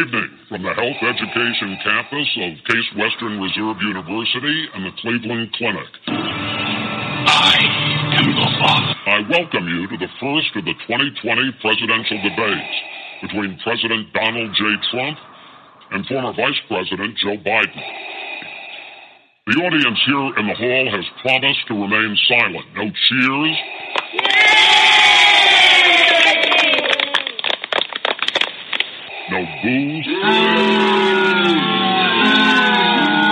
[0.00, 5.52] Good evening from the Health Education Campus of Case Western Reserve University and the Cleveland
[5.52, 5.92] Clinic.
[6.08, 7.60] I
[8.16, 8.96] am the father.
[8.96, 12.76] I welcome you to the first of the 2020 presidential debates
[13.20, 14.64] between President Donald J.
[14.88, 15.18] Trump
[15.92, 17.84] and former Vice President Joe Biden.
[19.52, 22.64] The audience here in the hall has promised to remain silent.
[22.72, 23.56] No cheers.
[29.30, 30.06] No boos.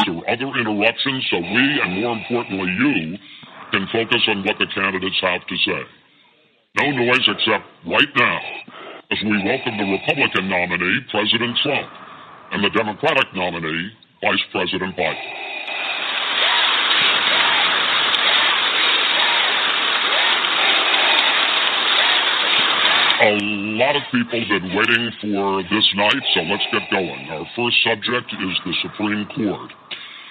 [0.07, 3.19] Or other interruptions so we, and more importantly you,
[3.73, 5.83] can focus on what the candidates have to say.
[6.81, 8.39] No noise except right now
[9.11, 11.91] as we welcome the Republican nominee, President Trump,
[12.53, 13.91] and the Democratic nominee,
[14.23, 15.58] Vice President Biden.
[23.21, 23.35] A
[23.75, 27.27] lot of people have been waiting for this night, so let's get going.
[27.27, 29.73] Our first subject is the Supreme Court.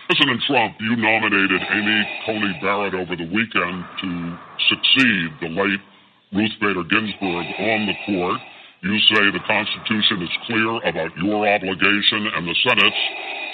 [0.08, 4.40] President Trump, you nominated Amy Coney Barrett over the weekend to
[4.72, 5.84] succeed the late
[6.32, 8.40] Ruth Bader Ginsburg on the court.
[8.80, 13.04] You say the Constitution is clear about your obligation and the Senate's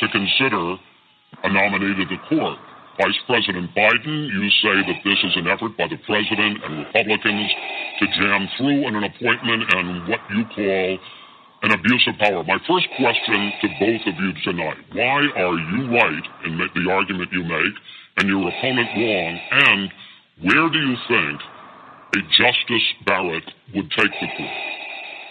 [0.01, 0.77] to consider
[1.41, 2.59] a nominee to the court.
[2.97, 7.49] Vice President Biden, you say that this is an effort by the President and Republicans
[7.99, 10.97] to jam through an appointment and what you call
[11.63, 12.43] an abuse of power.
[12.43, 17.33] My first question to both of you tonight why are you right in the argument
[17.33, 17.75] you make
[18.17, 19.39] and your opponent wrong?
[19.51, 19.91] And
[20.45, 21.41] where do you think
[22.13, 24.57] a Justice Barrett would take the court?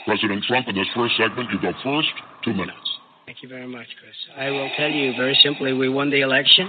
[0.04, 2.10] President Trump, in this first segment, you go first.
[2.42, 2.98] Two minutes.
[3.24, 4.16] Thank you very much, Chris.
[4.36, 6.68] I will tell you very simply we won the election.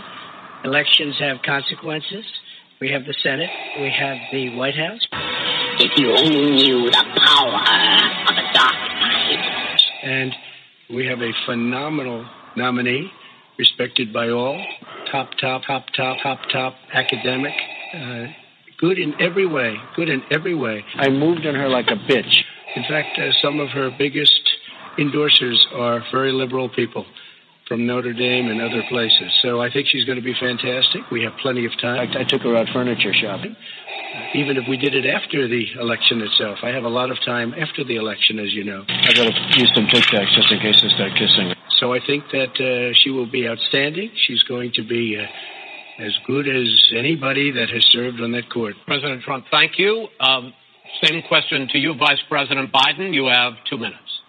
[0.63, 2.24] Elections have consequences.
[2.79, 3.50] We have the Senate.
[3.81, 5.01] We have the White House.
[5.79, 7.56] If you only knew the power
[8.29, 9.81] of the dark night.
[10.03, 10.31] And
[10.90, 12.25] we have a phenomenal
[12.56, 13.12] nominee,
[13.57, 14.57] respected by all.
[15.12, 17.53] Top, top, top, top, top, top academic.
[17.94, 18.28] Uh,
[18.78, 19.75] good in every way.
[19.97, 20.85] Good in every way.
[20.96, 22.44] I moved on her like a bitch.
[22.78, 24.41] In fact, uh, some of her biggest
[24.97, 27.06] endorsers are very liberal people
[27.73, 29.34] from Notre Dame and other places.
[29.41, 31.09] So I think she's going to be fantastic.
[31.09, 32.06] We have plenty of time.
[32.06, 33.56] I, I took her out furniture shopping.
[33.57, 37.17] Uh, even if we did it after the election itself, I have a lot of
[37.25, 38.85] time after the election, as you know.
[38.88, 41.56] I've got to use some Tic Tacs just in case I start kissing.
[41.79, 44.11] So I think that uh, she will be outstanding.
[44.28, 45.25] She's going to be uh,
[46.05, 48.75] as good as anybody that has served on that court.
[48.85, 50.09] President Trump, thank you.
[50.19, 50.53] Um,
[51.01, 53.16] same question to you, Vice President Biden.
[53.16, 54.22] You have two minutes.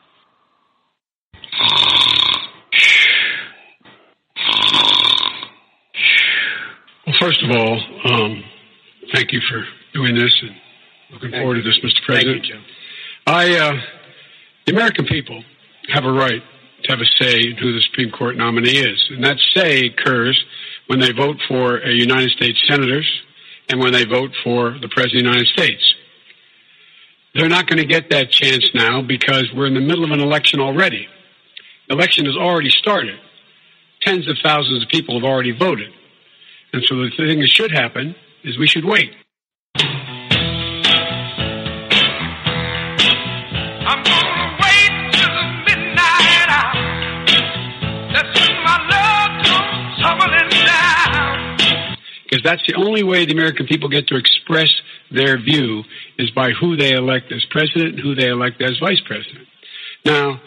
[7.06, 8.44] Well, first of all, um,
[9.14, 9.64] thank you for
[9.94, 10.54] doing this and
[11.10, 11.62] looking Thank forward you.
[11.62, 12.04] to this, Mr.
[12.04, 12.42] President.
[12.42, 12.60] Thank you,
[13.26, 13.80] I, uh,
[14.66, 15.42] the American people
[15.88, 16.42] have a right
[16.82, 19.02] to have a say in who the Supreme Court nominee is.
[19.08, 20.38] And that say occurs
[20.88, 23.10] when they vote for a United States senators
[23.70, 25.94] and when they vote for the President of the United States.
[27.34, 30.20] They're not going to get that chance now because we're in the middle of an
[30.20, 31.08] election already.
[31.88, 33.18] The election has already started.
[34.02, 35.90] Tens of thousands of people have already voted.
[36.74, 39.12] And so the thing that should happen is we should wait.
[43.86, 46.74] I'm gonna wait till the midnight hour.
[48.12, 51.96] That's when my love comes tumbling down.
[52.24, 54.70] because that's the only way the American people get to express
[55.12, 55.84] their view
[56.18, 59.46] is by who they elect as president and who they elect as vice president.
[60.04, 60.40] Now,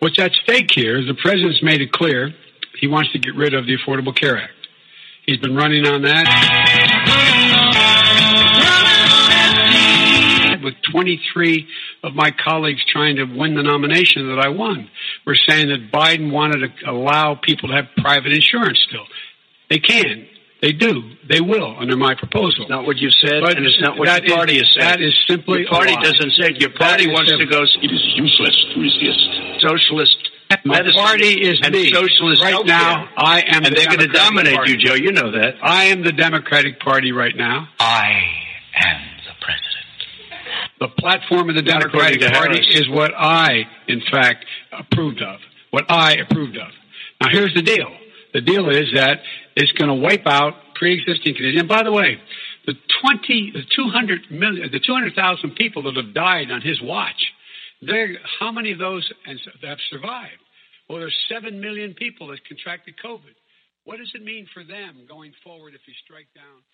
[0.00, 2.34] what's at stake here is the president's made it clear
[2.78, 4.52] he wants to get rid of the Affordable Care Act.
[5.30, 6.26] He's been running on that.
[10.64, 11.68] With 23
[12.02, 14.90] of my colleagues trying to win the nomination that I won,
[15.24, 19.06] we're saying that Biden wanted to allow people to have private insurance still.
[19.70, 20.26] They can.
[20.62, 21.00] They do.
[21.28, 22.66] They will under my proposal.
[22.68, 24.82] Not what you said, But and it's not what that your party is- has said.
[24.82, 26.02] that is simply your party a lie.
[26.02, 26.60] doesn't say it.
[26.60, 29.60] Your party That is wants to go It is useless to resist.
[29.60, 30.30] socialist
[30.64, 31.92] My medicine party is and me.
[31.92, 32.66] socialist right healthcare.
[32.66, 33.08] now.
[33.16, 34.72] I am, and the they're going to Democratic dominate Party.
[34.72, 34.94] you, Joe.
[34.94, 35.54] You know that.
[35.62, 37.68] I am the Democratic Party right now.
[37.78, 38.22] I
[38.74, 39.86] am the president.
[40.80, 45.38] The platform of the Not Democratic Party is what I, in fact, approved of.
[45.70, 46.68] What I approved of.
[47.20, 47.88] Now, here's the deal.
[48.32, 49.20] The deal is that
[49.56, 51.60] it's going to wipe out pre-existing conditions.
[51.60, 52.18] And by the way,
[52.66, 57.32] the 20, the 200 million, the 200,000 people that have died on his watch,
[57.82, 60.39] they're, how many of those have survived?
[60.90, 63.38] Well, there's 7 million people that contracted COVID.
[63.84, 66.66] What does it mean for them going forward if you strike down?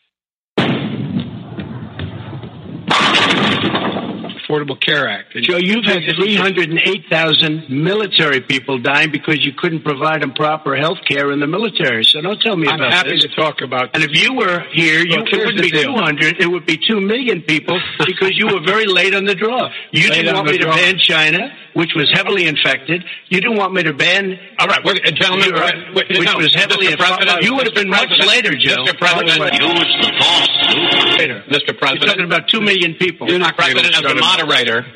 [4.48, 5.34] Affordable Care Act.
[5.34, 10.98] And Joe, you've had 308,000 military people dying because you couldn't provide them proper health
[11.06, 12.02] care in the military.
[12.04, 12.84] So don't tell me about that.
[12.84, 13.24] I'm about happy this.
[13.24, 15.92] to talk about And if you were here, you, Look, it wouldn't be deal.
[15.94, 19.68] 200, it would be 2 million people because you were very late on the draw.
[19.92, 23.04] You Late didn't want me to ban China, which was heavily infected.
[23.28, 26.24] You didn't want me to ban All right, we're, uh, gentlemen, Europe, we're- we're- which
[26.32, 27.44] no, was heavily infected.
[27.44, 28.08] You would have been Mr.
[28.08, 28.82] much later, Joe.
[28.82, 28.96] Mr.
[28.96, 31.18] President, Use the force.
[31.20, 31.44] later.
[31.50, 31.76] Mr.
[31.76, 33.28] You're talking about 2 million people.
[33.28, 34.48] You're not President, as gonna the shut him up.
[34.48, 34.86] moderator,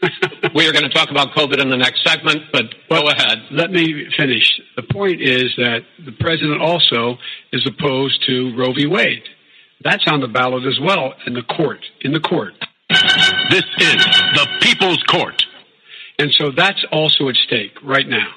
[0.54, 3.42] we are going to talk about COVID in the next segment, but go ahead.
[3.50, 4.60] Let me finish.
[4.76, 7.18] The point is that the president also
[7.52, 8.86] is opposed to Roe v.
[8.86, 9.22] Wade.
[9.82, 11.84] That's on the ballot as well in the court.
[12.00, 12.54] In the court.
[13.50, 13.96] This is
[14.34, 15.43] the People's Court.
[16.18, 18.28] And so that's also at stake right now.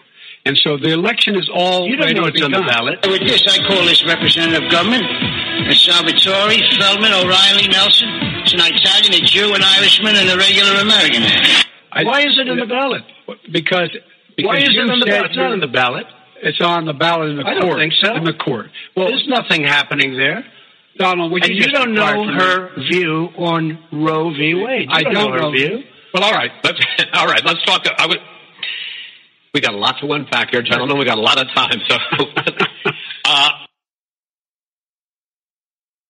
[0.46, 3.06] And so the election is all You don't know what's on the ballot.
[3.06, 5.04] With this, I call this representative government.
[5.04, 8.08] A Salvatore, Feldman, O'Reilly, Nelson.
[8.48, 11.24] It's an Italian, a Jew, an Irishman, and a regular American.
[12.08, 13.04] Why is it in the ballot?
[13.52, 13.90] Because,
[14.38, 15.26] because Why is it on the ballot?
[15.28, 16.06] It's not on the ballot.
[16.42, 17.62] It's on the ballot in the I court.
[17.62, 18.16] don't think so.
[18.16, 18.68] In the court.
[18.96, 20.46] Well, There's nothing happening there.
[20.98, 24.54] Donald, would And you, you just don't know for a her view on Roe v.
[24.54, 24.88] Wade.
[24.90, 25.52] You I don't her know.
[25.52, 25.84] Her view.
[26.18, 26.50] Well, all right.
[26.64, 26.80] Let's,
[27.14, 27.46] all right.
[27.46, 27.84] Let's talk.
[28.00, 28.18] I would.
[29.54, 30.98] We got a lot to unpack here, gentlemen.
[30.98, 31.80] We got a lot of time.
[31.88, 31.96] So,
[33.26, 33.50] uh,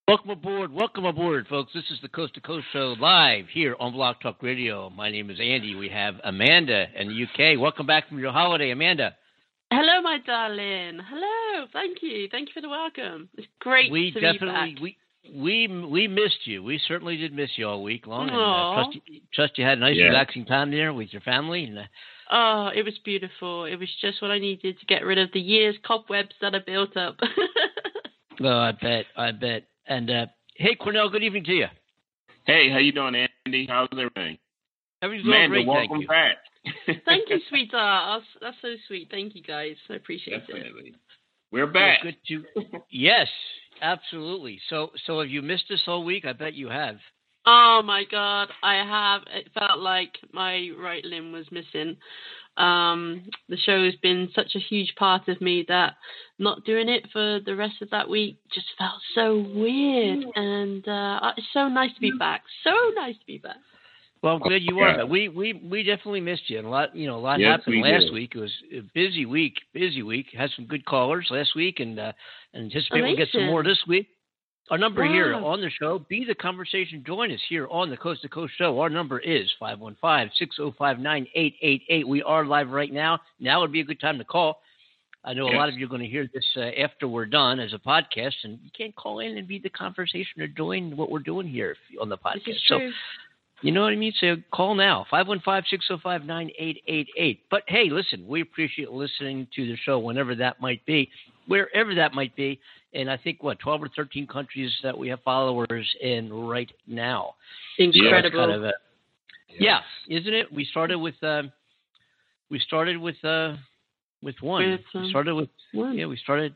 [0.07, 1.73] Welcome aboard, welcome aboard, folks.
[1.73, 4.89] This is the Coast to Coast Show live here on Blog Talk Radio.
[4.89, 5.75] My name is Andy.
[5.75, 7.59] We have Amanda in the UK.
[7.59, 9.13] Welcome back from your holiday, Amanda.
[9.73, 11.01] Hello, my darling.
[11.05, 11.67] Hello.
[11.73, 12.29] Thank you.
[12.31, 13.27] Thank you for the welcome.
[13.37, 14.81] It's great We to definitely be back.
[14.81, 14.97] we
[15.33, 16.63] we we missed you.
[16.63, 18.29] We certainly did miss you all week long.
[18.29, 20.05] And, uh, trust, you, trust you had a nice, Yeah.
[20.05, 21.63] relaxing time there with your family.
[21.65, 21.83] And uh,
[22.29, 23.65] Oh, it was beautiful.
[23.65, 26.59] It was just what I needed to get rid of the year's cobwebs that I
[26.59, 27.17] built up.
[28.41, 29.63] oh, I bet, I bet.
[29.87, 30.25] And uh,
[30.55, 31.67] hey, Cornell, good evening to you.
[32.45, 33.65] Hey, how you doing, Andy?
[33.69, 34.37] How's everything?
[35.01, 36.07] Everything's Amanda, great, thank welcome you.
[36.07, 36.37] back.
[37.05, 38.23] Thank you, sweetheart.
[38.41, 39.07] That's, that's so sweet.
[39.09, 39.75] Thank you, guys.
[39.89, 40.95] I appreciate it.
[41.51, 41.51] Definitely.
[41.51, 42.01] We're Well, back.
[42.03, 43.27] good to yes,
[43.81, 44.59] absolutely.
[44.69, 46.25] So, so have you missed us all week?
[46.25, 46.97] I bet you have.
[47.45, 49.21] Oh my god, I have.
[49.33, 51.95] It felt like my right limb was missing.
[52.57, 55.93] Um, the show has been such a huge part of me that
[56.39, 60.25] not doing it for the rest of that week just felt so weird.
[60.35, 62.41] And uh, it's so nice to be back.
[62.63, 63.57] So nice to be back.
[64.23, 65.01] Well, I'm glad you Yeah.
[65.01, 65.05] are.
[65.05, 67.75] We we we definitely missed you, and a lot you know a lot Yes, happened
[67.77, 68.13] we last did.
[68.13, 68.35] week.
[68.35, 70.27] It was a busy week, busy week.
[70.35, 72.11] Had some good callers last week, and uh,
[72.53, 74.07] and anticipate we'll get some more this week.
[74.69, 77.01] Our number here on the show, be the conversation.
[77.07, 78.77] Join us here on the Coast to Coast Show.
[78.81, 82.03] Our number is 515-605-9888.
[82.05, 83.19] We are live right now.
[83.39, 84.59] Now would be a good time to call.
[85.23, 87.59] I know a lot of you are going to hear this uh, after we're done
[87.61, 91.09] as a podcast, and you can't call in and be the conversation or join what
[91.11, 92.43] we're doing here on the podcast.
[92.45, 92.91] This is So true.
[93.61, 94.13] You know what I mean?
[94.19, 97.39] So call now, 515-605-9888.
[97.49, 101.09] But hey, listen, we appreciate listening to the show whenever that might be,
[101.47, 102.59] wherever that might be.
[102.93, 107.35] And I think, what, 12 or 13 countries that we have followers in right now.
[107.77, 108.39] So Incredible.
[108.39, 108.73] kind of a-
[109.59, 109.79] yeah,
[110.09, 110.51] isn't it?
[110.51, 111.51] We started with, um,
[112.49, 113.55] we started with, uh,
[114.21, 114.71] with one.
[114.71, 115.97] With, um, we started with, one.
[115.97, 116.55] yeah, we started,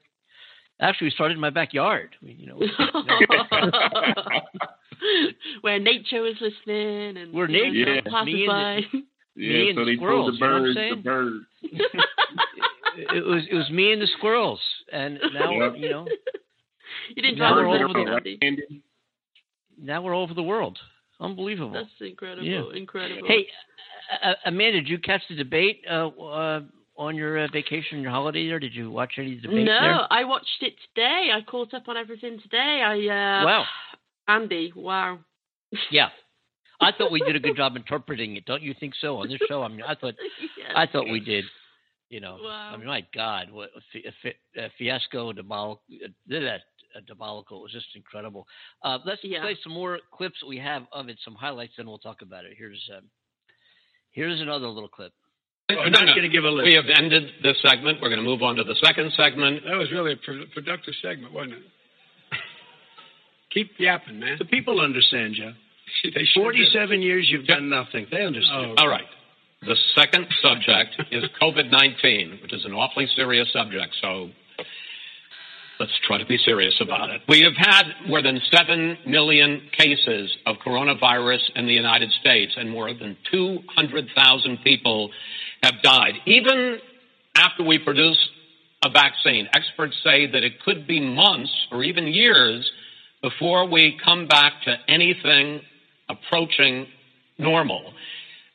[0.80, 2.16] actually, we started in my backyard.
[2.24, 2.72] We, you know, we-
[5.62, 8.02] Where nature was listening and Where you know, nature- Yeah.
[8.12, 8.76] passing Me and by.
[9.36, 12.06] yeah, me and so the they squirrels, told the you know birds, the birds.
[13.16, 14.60] it was it was me and the squirrels,
[14.92, 15.74] and now Yeah.
[15.76, 16.08] you know
[17.16, 18.38] you didn't Now drive we're us over the- Andy.
[18.42, 18.84] Andy?
[19.82, 20.78] now we're all over the world.
[21.20, 21.74] Unbelievable.
[21.74, 22.44] That's incredible.
[22.48, 22.64] Yeah.
[22.76, 23.28] Incredible.
[23.28, 23.46] Hey,
[24.24, 26.62] uh, Amanda, did you catch the debate uh, uh,
[26.98, 28.60] on your uh, vacation, your holiday there?
[28.60, 30.08] Did you watch any of the debate no, there?
[30.12, 31.30] I watched it today.
[31.34, 32.82] I caught up on everything today.
[32.84, 33.66] I uh Wow.
[34.36, 35.20] Andy, wow.
[35.90, 36.10] Yeah,
[36.80, 38.46] I thought we did a good job interpreting it.
[38.46, 39.18] Don't you think so?
[39.18, 40.16] On this show, I mean, I thought
[40.58, 40.72] Yes.
[40.76, 41.46] I thought we did.
[42.10, 42.72] You know, Wow.
[42.74, 45.82] I mean, my God, what a, fi- a, fi- a fiasco, diabolical,
[46.28, 46.60] that
[47.08, 47.60] diabolical.
[47.60, 48.46] It was just incredible.
[48.84, 49.42] Uh, let's Yeah.
[49.42, 52.52] play some more clips we have of it, some highlights, and we'll talk about it.
[52.58, 53.06] Here's um,
[54.12, 55.14] here's another little clip.
[55.70, 56.66] I'm not going to give a list.
[56.66, 58.00] we have ended this segment.
[58.02, 59.64] We're going to move on to the second segment.
[59.64, 61.64] That was really a pro- productive segment, wasn't it?
[63.54, 64.38] Keep yapping, man.
[64.40, 65.54] The people understand, Joe.
[66.04, 68.08] Sure 47 years you've done nothing.
[68.10, 68.76] They understand.
[68.80, 68.84] Oh.
[68.84, 69.06] All right.
[69.62, 73.94] The second subject is COVID 19, which is an awfully serious subject.
[74.02, 74.30] So
[75.80, 77.22] let's try to be serious about it.
[77.28, 82.72] We have had more than 7 million cases of coronavirus in the United States, and
[82.72, 85.12] more than 200,000 people
[85.62, 86.14] have died.
[86.26, 86.80] Even
[87.36, 88.18] after we produce
[88.84, 92.70] a vaccine, experts say that it could be months or even years
[93.22, 95.62] before we come back to anything
[96.10, 96.88] approaching
[97.38, 97.94] normal.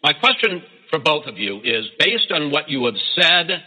[0.02, 3.62] My question for both of you is based on what you have said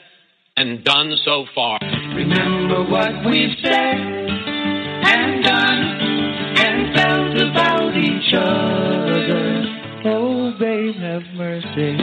[0.56, 1.79] and done so far.
[1.82, 6.10] Remember what we've said and done
[6.58, 8.89] and felt about each other.
[10.06, 11.98] Oh, babe, have mercy.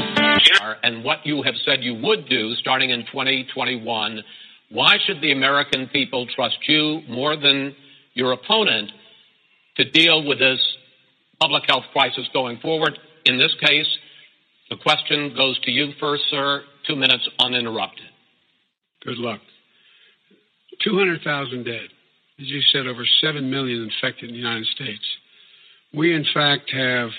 [0.82, 4.22] And what you have said you would do starting in 2021.
[4.70, 7.74] Why should the American people trust you more than
[8.16, 8.90] your opponent
[9.76, 10.58] to deal with this
[11.38, 12.98] public health crisis going forward?
[13.26, 13.86] In this case,
[14.70, 16.64] the question goes to you first, sir.
[16.88, 18.06] Two minutes uninterrupted.
[19.04, 19.40] Good luck.
[20.82, 21.88] 200,000 dead.
[22.40, 25.04] As you said, over 7 million infected in the United States.
[25.92, 27.10] We, in fact, have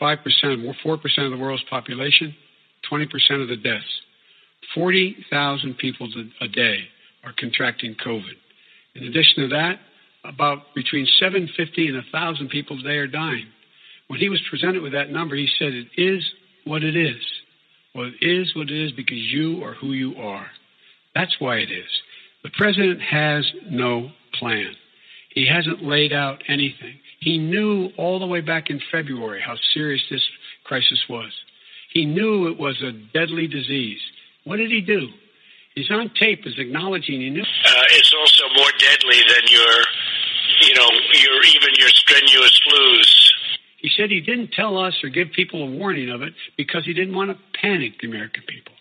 [0.00, 2.34] 5%, 4% of the world's population,
[2.90, 3.84] 20% of the deaths.
[4.74, 6.08] 40,000 people
[6.40, 6.78] a day
[7.24, 8.36] are contracting COVID.
[8.94, 9.78] In addition to that,
[10.28, 13.46] about between 750 and 1,000 people a day are dying.
[14.08, 16.24] When he was presented with that number, he said, It is
[16.64, 17.22] what it is.
[17.94, 20.46] Well, it is what it is because you are who you are.
[21.14, 21.88] That's why it is.
[22.42, 24.72] The president has no plan.
[25.30, 26.98] He hasn't laid out anything.
[27.20, 30.22] He knew all the way back in February how serious this
[30.64, 31.32] crisis was.
[31.92, 34.00] He knew it was a deadly disease.
[34.44, 35.08] What did he do?
[35.74, 37.42] He's on tape as acknowledging he knew.
[37.42, 39.74] Uh, it's also more deadly than your,
[40.62, 43.32] you know, your even your strenuous flus.
[43.78, 46.92] He said he didn't tell us or give people a warning of it because he
[46.92, 48.72] didn't want to panic the American people.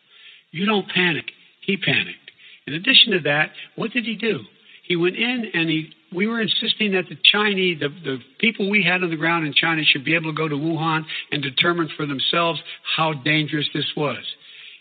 [0.52, 1.26] You don't panic.
[1.62, 2.32] He panicked.
[2.66, 4.40] In addition to that, what did he do?
[4.88, 8.84] He went in and he we were insisting that the Chinese, the, the people we
[8.84, 11.90] had on the ground in China should be able to go to Wuhan and determine
[11.98, 12.62] for themselves
[12.96, 14.24] how dangerous this was.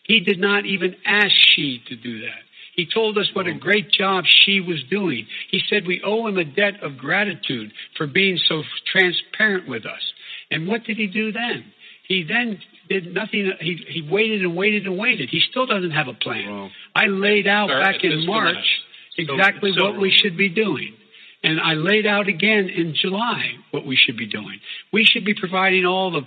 [0.05, 2.45] He did not even ask Xi to do that.
[2.77, 5.27] He told us what a great job Xi was doing.
[5.51, 10.03] He said we owe him a debt of gratitude for being so transparent with us.
[10.51, 11.65] And what did he do then?
[12.07, 13.53] He then did nothing.
[13.61, 15.31] He, he waited and waited and waited.
[15.31, 16.71] He still doesn't have a plan.
[16.95, 18.57] I laid out Sir, back in March
[19.17, 20.95] exactly what we should be doing.
[21.43, 24.61] And I laid out again in July what we should be doing.
[24.93, 26.23] We should be providing all the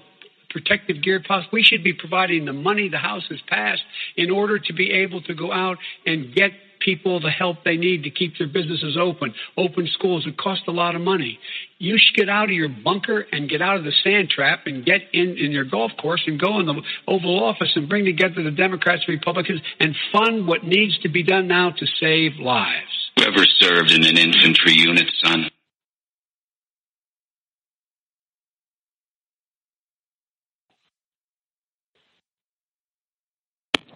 [0.58, 1.50] protective gear possible.
[1.54, 3.84] We should be providing the money the House has passed
[4.16, 8.04] in order to be able to go out and get people the help they need
[8.04, 10.26] to keep their businesses open, open schools.
[10.28, 11.40] It costs a lot of money.
[11.80, 14.86] You should get out of your bunker and get out of the sand trap and
[14.86, 18.44] get in, in your golf course and go in the Oval Office and bring together
[18.44, 23.12] the Democrats and Republicans and fund what needs to be done now to save lives.
[23.20, 25.50] Whoever served in an infantry unit, son?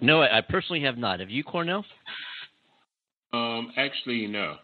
[0.01, 1.19] No, I, I personally have not.
[1.19, 1.85] Have you, Cornell?
[3.33, 4.55] Um, actually, no.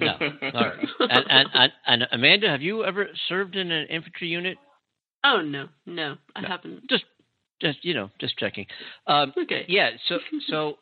[0.00, 0.12] No.
[0.54, 0.88] All right.
[1.00, 4.58] And, and, and, and Amanda, have you ever served in an infantry unit?
[5.24, 6.48] Oh no, no, I No.
[6.48, 6.88] haven't.
[6.90, 7.04] Just,
[7.60, 8.66] just you know, just checking.
[9.06, 9.64] Um, Okay.
[9.68, 9.90] Yeah.
[10.08, 10.78] So, so,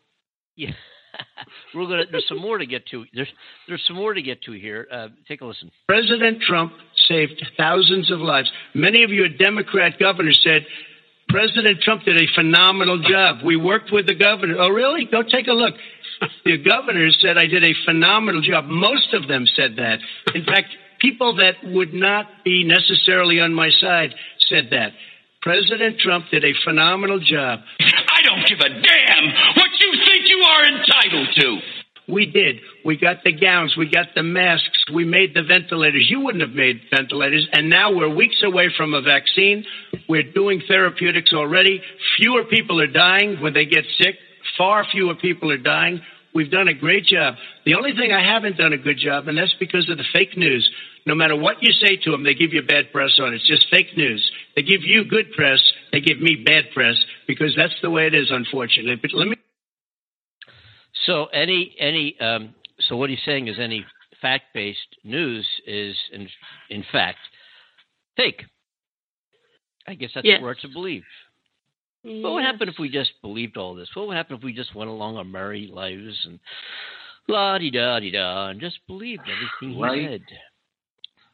[0.57, 0.71] yeah.
[1.75, 2.05] We're gonna.
[2.11, 3.05] There's some more to get to.
[3.13, 3.29] There's,
[3.69, 4.87] there's some more to get to here.
[4.91, 5.71] Uh, take a listen.
[5.89, 6.73] President Trump
[7.09, 8.51] saved thousands of lives.
[8.75, 10.65] Many of your Democrat governors said
[11.31, 13.45] President Trump did a phenomenal job.
[13.45, 14.57] We worked with the governor.
[14.59, 15.07] Oh, really?
[15.11, 15.75] Go take a look.
[16.45, 18.67] The governors said I did a phenomenal job.
[18.67, 20.01] Most of them said that.
[20.35, 20.69] In fact,
[21.01, 24.15] people that would not be necessarily on my side
[24.49, 24.93] said that.
[25.41, 27.61] President Trump did a phenomenal job.
[27.81, 29.25] I don't give a damn
[29.57, 31.80] what you think you are entitled to.
[32.11, 32.61] We did.
[32.85, 33.77] We got the gowns.
[33.77, 34.85] We got the masks.
[34.93, 36.09] We made the ventilators.
[36.11, 37.49] You wouldn't have made ventilators.
[37.53, 39.65] And now we're weeks away from a vaccine.
[40.09, 41.83] We're doing therapeutics already.
[42.17, 44.17] Fewer people are dying when they get sick.
[44.57, 46.01] Far fewer people are dying.
[46.33, 47.35] We've done a great job.
[47.65, 50.37] The only thing I haven't done a good job, and that's because of the fake
[50.37, 50.71] news.
[51.07, 53.37] No matter what you say to them, they give you bad press on it.
[53.37, 54.31] It's just fake news.
[54.55, 55.61] They give you good press.
[55.93, 58.97] They give me bad press because that's the way it is, unfortunately.
[58.97, 59.37] But let me
[61.07, 62.55] So any any um,
[62.89, 63.85] so what he's saying is any
[64.21, 66.29] fact based news is in
[66.69, 67.19] in fact
[68.17, 68.43] fake.
[69.87, 70.41] I guess that's Yes.
[70.41, 71.05] what we're to believe.
[72.03, 73.89] What would happen if we just believed all this?
[73.95, 76.39] What would happen if we just went along our merry lives and
[77.29, 80.11] la di da di da and just believed everything he Right.
[80.11, 80.25] said?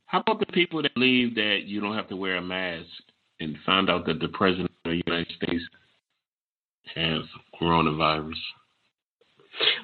[0.07, 2.89] How about the people that believe that you don't have to wear a mask
[3.41, 5.65] and found out that the president of the United States
[6.95, 7.23] has
[7.61, 8.39] coronavirus?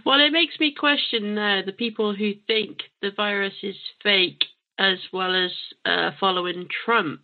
[0.05, 4.45] Well, it makes me question now the people who think the virus is fake
[4.79, 5.51] as well as
[5.85, 7.21] uh, following Trump,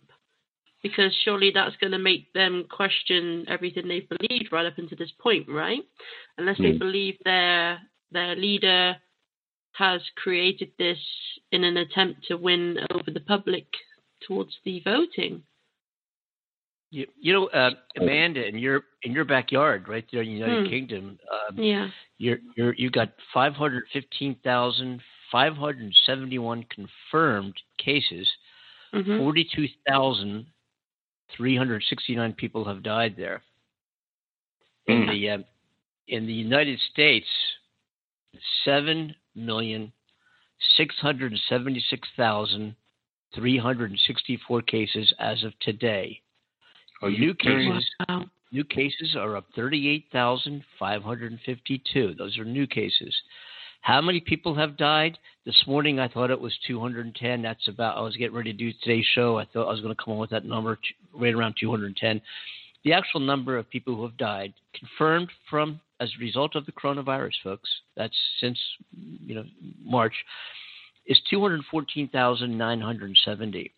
[0.81, 5.11] because surely that's going to make them question everything they've believed right up until this
[5.19, 5.83] point, right?
[6.37, 6.77] Unless they Hmm.
[6.77, 8.97] believe their their leader
[9.73, 10.97] has created this
[11.51, 13.67] in an attempt to win over the public
[14.21, 15.43] towards the voting.
[16.91, 20.63] You, you know, uh, Amanda, in your in your backyard, right there in the United
[20.65, 20.69] Hmm.
[20.69, 21.89] Kingdom, um, Yeah.
[22.17, 28.27] you're you're you got five hundred fifteen thousand five hundred seventy one confirmed cases.
[28.93, 29.19] Mhm.
[29.19, 30.47] Forty two thousand
[31.29, 33.43] three hundred sixty nine people have died there.
[34.87, 35.11] In Mm.
[35.11, 35.43] the uh,
[36.07, 37.27] in the United States,
[38.65, 39.93] seven million
[40.75, 42.75] six hundred seventy six thousand
[43.35, 46.19] three hundred sixty four cases as of today.
[47.01, 47.85] Are you New serious?
[48.07, 52.13] cases new cases are up thirty eight thousand five hundred and fifty two.
[52.17, 53.15] Those are new cases.
[53.81, 55.17] How many people have died?
[55.45, 57.41] This morning I thought it was 210.
[57.41, 59.37] That's about, I was getting ready to do today's show.
[59.37, 60.77] I thought I was going to come up with that number
[61.13, 62.21] right around 210.
[62.83, 66.71] The actual number of people who have died, confirmed from as a result of the
[66.71, 68.57] coronavirus, folks, that's since,
[69.25, 69.43] you know,
[69.83, 70.13] March,
[71.05, 73.71] is 214,970.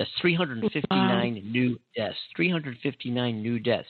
[0.00, 2.16] That's 359 new deaths.
[2.34, 3.86] 359 new deaths.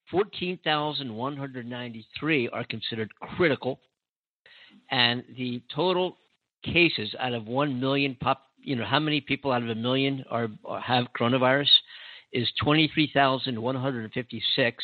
[0.09, 3.79] 14,193 are considered critical,
[4.89, 6.17] and the total
[6.63, 10.23] cases out of 1 million pop, you know, how many people out of a million
[10.29, 11.69] are, are have coronavirus
[12.33, 14.83] is 23,156,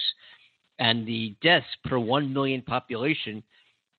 [0.80, 3.44] and the deaths per 1 million population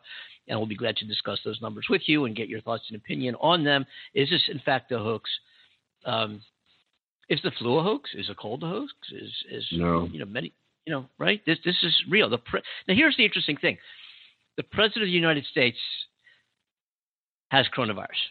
[0.47, 2.95] And we'll be glad to discuss those numbers with you and get your thoughts and
[2.95, 3.85] opinion on them.
[4.13, 5.29] Is this in fact a hoax?
[6.05, 6.41] Um,
[7.27, 8.11] is the flu a hoax?
[8.13, 8.93] Is a cold a hoax?
[9.11, 10.05] Is is No.
[10.05, 10.53] you know many
[10.85, 11.41] you know right?
[11.45, 12.29] This this is real.
[12.29, 13.77] The pre- now here's the interesting thing:
[14.55, 15.77] the president of the United States
[17.49, 18.21] has coronavirus.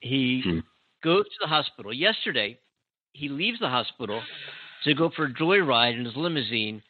[0.00, 0.58] He Hmm.
[1.02, 1.92] goes to the hospital.
[1.92, 2.58] Yesterday,
[3.16, 4.22] he leaves the hospital
[4.84, 6.82] to go for a joyride in his limousine,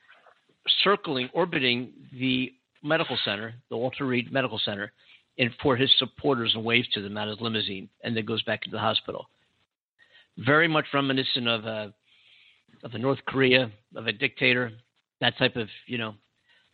[0.83, 4.93] circling, orbiting the medical center, the Walter Reed Medical Center,
[5.39, 8.43] and for his supporters and waves to them out of his limousine, and then goes
[8.43, 9.27] back into the hospital.
[10.39, 11.95] Very much reminiscent of a
[12.83, 14.73] of a North Korea, of a dictator,
[15.21, 16.15] that type of you know,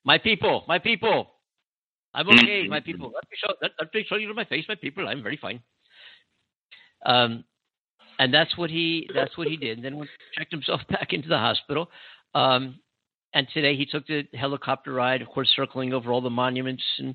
[0.05, 1.31] my people, my people,
[2.15, 3.13] I'm okay, my people.
[3.15, 5.09] Let me show, let, let me show you my face, my people.
[5.09, 5.61] I'm very fine.
[7.05, 7.45] Um,
[8.19, 9.79] and that's what he that's what he did.
[9.79, 11.91] And then went, checked himself back into the hospital.
[12.35, 12.81] Um,
[13.35, 17.15] and today he took the helicopter ride, of course, circling over all the monuments and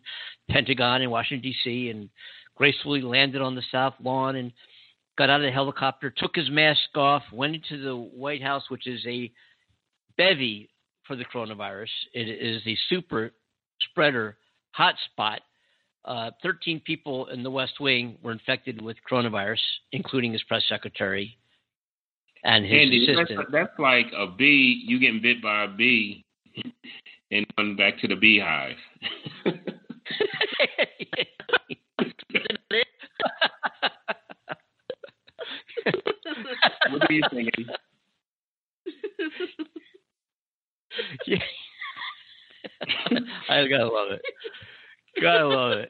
[0.49, 1.89] Pentagon in Washington D.C.
[1.89, 2.09] and
[2.55, 4.51] gracefully landed on the South Lawn and
[5.17, 8.87] got out of the helicopter, took his mask off, went into the White House, which
[8.87, 9.31] is a
[10.17, 10.69] bevy
[11.05, 11.89] for the coronavirus.
[12.13, 13.31] It is the super
[13.91, 14.37] spreader
[14.77, 15.39] hotspot.
[16.07, 19.59] Uh, 13 people in the West Wing were infected with coronavirus,
[19.91, 21.37] including his press secretary.
[22.45, 23.39] and his Andy, assistant.
[23.39, 24.83] that's, that's like a bee.
[24.87, 26.23] You getting bit by a bee,
[27.31, 28.77] and going back to the beehive.
[36.89, 37.49] what are you think?
[37.57, 37.69] Andy?
[41.27, 41.37] Yeah.
[43.49, 44.21] I gotta love it.
[45.21, 45.89] Gotta love it.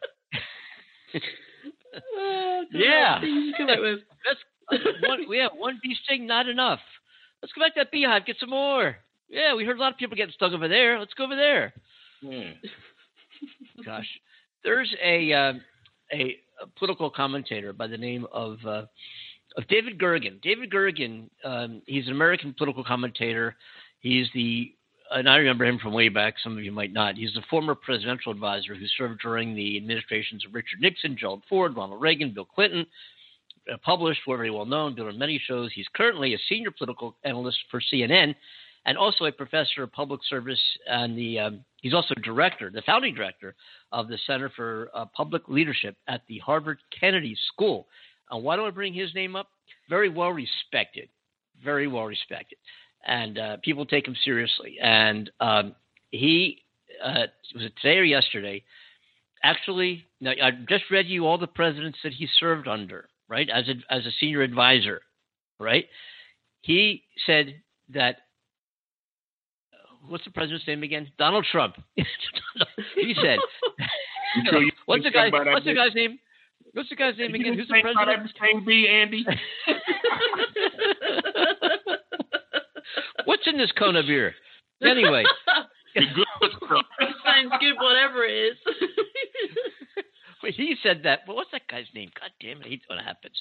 [2.15, 3.19] Oh, Yeah.
[3.21, 3.99] things you come up with.
[4.69, 6.79] Let's one, we have one bee sting, not enough.
[7.41, 8.97] Let's go back to that beehive, get some more.
[9.29, 10.99] Yeah, we heard a lot of people getting stung over there.
[10.99, 11.73] Let's go over there.
[12.21, 12.51] Yeah.
[13.85, 14.07] Gosh,
[14.63, 15.61] there's a um,
[16.11, 18.83] a, a political commentator by the name of uh,
[19.55, 20.41] of David Gergen.
[20.41, 23.55] David Gergen, um, he's an American political commentator.
[23.99, 24.73] He's the
[25.11, 26.35] and I remember him from way back.
[26.43, 27.15] Some of you might not.
[27.15, 31.75] He's a former presidential advisor who served during the administrations of Richard Nixon, Gerald Ford,
[31.75, 32.85] Ronald Reagan, Bill Clinton.
[33.71, 35.71] Uh, published, very well known, been on many shows.
[35.73, 38.33] He's currently a senior political analyst for CNN,
[38.85, 40.61] and also a professor of public service.
[40.87, 43.55] And the um, he's also director, the founding director
[43.91, 47.87] of the Center for uh, Public Leadership at the Harvard Kennedy School.
[48.31, 49.49] And why do I bring his name up?
[49.89, 51.09] Very well respected,
[51.63, 52.57] very well respected,
[53.05, 54.77] and uh, people take him seriously.
[54.81, 55.75] And um,
[56.11, 56.63] he
[57.03, 58.63] uh, was it today or yesterday?
[59.43, 63.49] Actually, now I just read you all the presidents that he served under, right?
[63.49, 65.01] As a, as a senior advisor,
[65.59, 65.85] right?
[66.61, 67.61] He said
[67.93, 68.17] that
[70.07, 71.11] what's the president's name again?
[71.17, 71.75] Donald Trump.
[71.95, 73.39] he said,
[74.85, 75.29] "What's the guy?
[75.29, 76.19] What's the guy's name?
[76.73, 77.53] What's the guy's name again?
[77.53, 79.25] Who's the president?" bee, Andy?
[83.47, 84.33] What's in this cone of beer?
[84.83, 85.23] Anyway,
[85.95, 88.57] Sounds good, whatever it is.
[90.39, 91.21] But he said that.
[91.27, 92.11] Well, what's that guy's name?
[92.17, 92.65] God damn it!
[92.67, 93.33] I hate when it happens.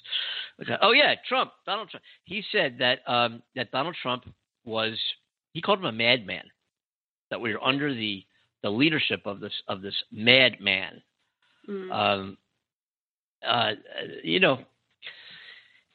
[0.80, 2.02] Oh yeah, Trump, Donald Trump.
[2.24, 4.24] He said that um, that Donald Trump
[4.64, 4.98] was.
[5.52, 6.44] He called him a madman.
[7.28, 8.24] That we were under the
[8.62, 11.02] the leadership of this of this madman.
[11.68, 11.92] Mm.
[11.92, 12.38] Um,
[13.46, 13.72] uh,
[14.24, 14.60] you know,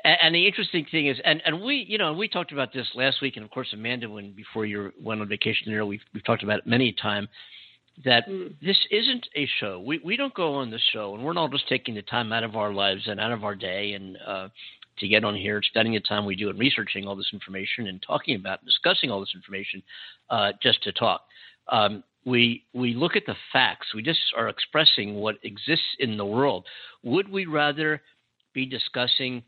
[0.03, 2.87] and, and the interesting thing is, and, and we, you know, we talked about this
[2.95, 6.23] last week, and of course, Amanda, when before you went on vacation there, we've we've
[6.23, 7.27] talked about it many a time.
[8.05, 8.23] That
[8.61, 9.79] this isn't a show.
[9.79, 12.43] We we don't go on the show, and we're not just taking the time out
[12.43, 14.47] of our lives and out of our day and uh,
[14.99, 18.01] to get on here, spending the time we do in researching all this information and
[18.01, 19.83] talking about, and discussing all this information,
[20.29, 21.21] uh, just to talk.
[21.67, 23.87] Um, we we look at the facts.
[23.93, 26.65] We just are expressing what exists in the world.
[27.03, 28.01] Would we rather
[28.53, 29.43] be discussing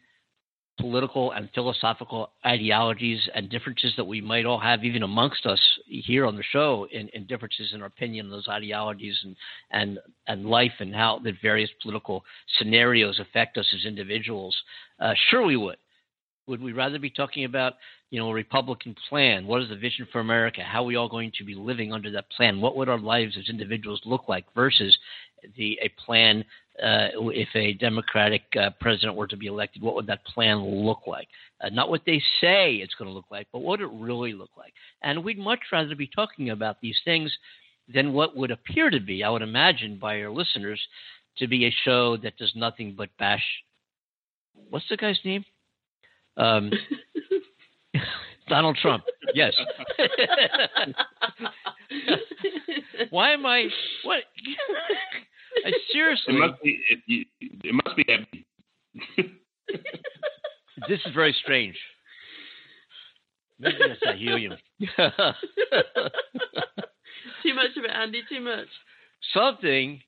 [0.79, 6.25] political and philosophical ideologies and differences that we might all have, even amongst us here
[6.25, 9.36] on the show, in, in differences in our opinion those ideologies and
[9.71, 12.23] and and life and how the various political
[12.57, 14.55] scenarios affect us as individuals?
[14.99, 15.77] Uh, sure, we would.
[16.47, 17.73] Would we rather be talking about,
[18.13, 19.47] you know, a Republican plan?
[19.47, 20.62] What is the vision for America?
[20.62, 22.62] How are we all going to be living under that plan?
[22.62, 24.95] What would our lives as individuals look like versus
[25.58, 26.45] the a plan
[26.80, 29.82] uh, if a Democratic uh, president were to be elected?
[29.82, 31.28] What would that plan look like?
[31.60, 34.52] Uh, not what they say it's going to look like, but what it really look
[34.56, 34.76] like.
[35.02, 37.36] And we'd much rather be talking about these things
[37.91, 40.80] than what would appear to be, I would imagine, by our listeners,
[41.39, 43.43] to be a show that does nothing but bash.
[44.69, 45.43] What's the guy's name?
[46.38, 46.71] Um,
[48.47, 49.03] Donald Trump.
[49.34, 49.53] Yes.
[53.10, 53.67] Why am I?
[54.03, 54.23] What?
[55.65, 56.36] I, seriously.
[56.36, 56.79] It must be.
[56.89, 57.27] It,
[57.63, 58.27] it must be that.
[60.89, 61.77] this is very strange.
[63.60, 64.58] Maybe that's that helium.
[67.43, 68.23] too much of it, Andy.
[68.29, 68.67] Too much.
[69.34, 70.01] Something.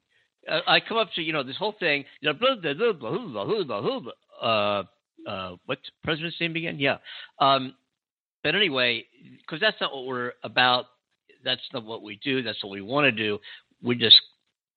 [0.50, 2.06] Uh, I come up to you know this whole thing.
[2.22, 3.82] You know, blah blah blah blah blah blah.
[3.82, 4.12] blah, blah.
[4.42, 4.84] Uh,
[5.28, 6.80] uh, what's the president's name again?
[6.80, 6.98] Yeah.
[7.40, 7.74] Um,
[8.44, 9.06] but anyway,
[9.42, 10.86] because that's not what we're about.
[11.44, 12.42] That's not what we do.
[12.44, 13.40] That's what we want to do.
[13.84, 14.16] We just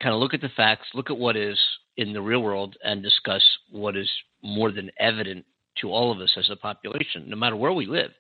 [0.03, 1.59] kind of look at the facts, look at what is
[1.97, 4.09] in the real world, and discuss what is
[4.43, 5.45] more than evident
[5.81, 8.11] to all of us as a population, no matter where we live.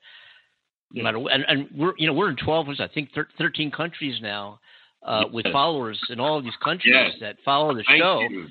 [0.93, 4.19] No matter, and, and we're you know we're in twelve, I think thir- thirteen countries
[4.23, 4.59] now,
[5.03, 5.53] uh, with Yes.
[5.53, 7.13] followers in all of these countries Yes.
[7.21, 8.21] that follow the Thank show.
[8.31, 8.47] you.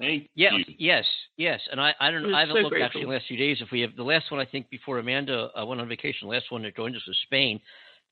[0.00, 0.64] Thank Yeah, you.
[0.78, 1.04] yes,
[1.36, 2.34] yes, and I, I don't know.
[2.34, 3.58] I haven't so looked actually in the last few days.
[3.60, 6.34] If we have the last one, I think before Amanda uh, went on vacation, the
[6.34, 7.60] last one that joined us was Spain,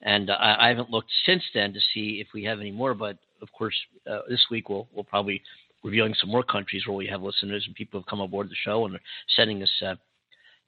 [0.02, 2.92] and uh, I, haven't looked since then to see if we have any more.
[2.92, 3.74] But of course,
[4.08, 5.40] uh, this week we'll we'll probably
[5.82, 8.84] revealing some more countries where we have listeners and people have come aboard the show
[8.84, 9.00] and are
[9.34, 9.94] sending us uh,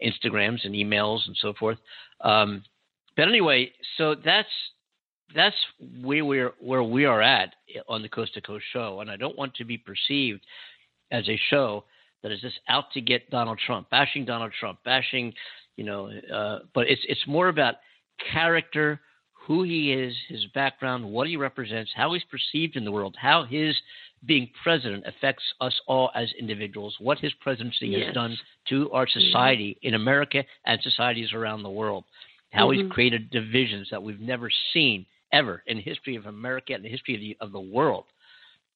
[0.03, 1.77] Instagrams and emails and so forth.
[2.23, 2.65] Um,
[3.15, 4.49] but anyway, so that's
[5.35, 5.57] that's
[6.01, 7.55] where we're where we are at
[7.89, 10.41] on the Coast to Coast show, and I don't want to be perceived
[11.11, 11.85] as a show
[12.23, 15.33] that is just out to get Donald Trump, bashing Donald Trump, bashing,
[15.77, 17.77] you know, uh, but it's it's more about
[18.33, 19.01] character,
[19.33, 23.45] who he is, his background, what he represents, how he's perceived in the world, how
[23.45, 23.75] his
[24.27, 28.07] being president affects us all as individuals, what his presidency Yes.
[28.07, 28.37] has done
[28.69, 32.05] to our society in America and societies around the world,
[32.53, 32.83] how Mhm.
[32.83, 36.89] he's created divisions that we've never seen ever in the history of America and the
[36.89, 38.05] history of the, of the world.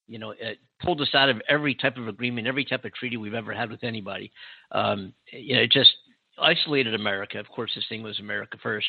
[0.07, 3.17] You know, it pulled us out of every type of agreement, every type of treaty
[3.17, 4.31] we've ever had with anybody.
[4.71, 5.91] Um, you know, it just
[6.39, 7.39] isolated America.
[7.39, 8.87] Of course, this thing was America first,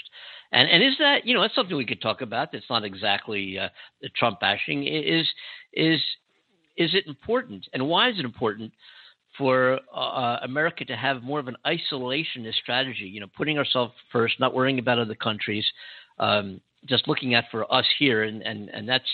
[0.52, 2.52] and and is that you know that's something we could talk about.
[2.52, 3.68] That's not exactly uh,
[4.16, 4.86] Trump bashing.
[4.86, 5.26] Is
[5.72, 6.00] is
[6.76, 8.72] is it important, and why is it important
[9.38, 13.04] for uh, America to have more of an isolationist strategy?
[13.04, 15.64] You know, putting ourselves first, not worrying about other countries,
[16.18, 19.08] um, just looking at for us here, and and and that's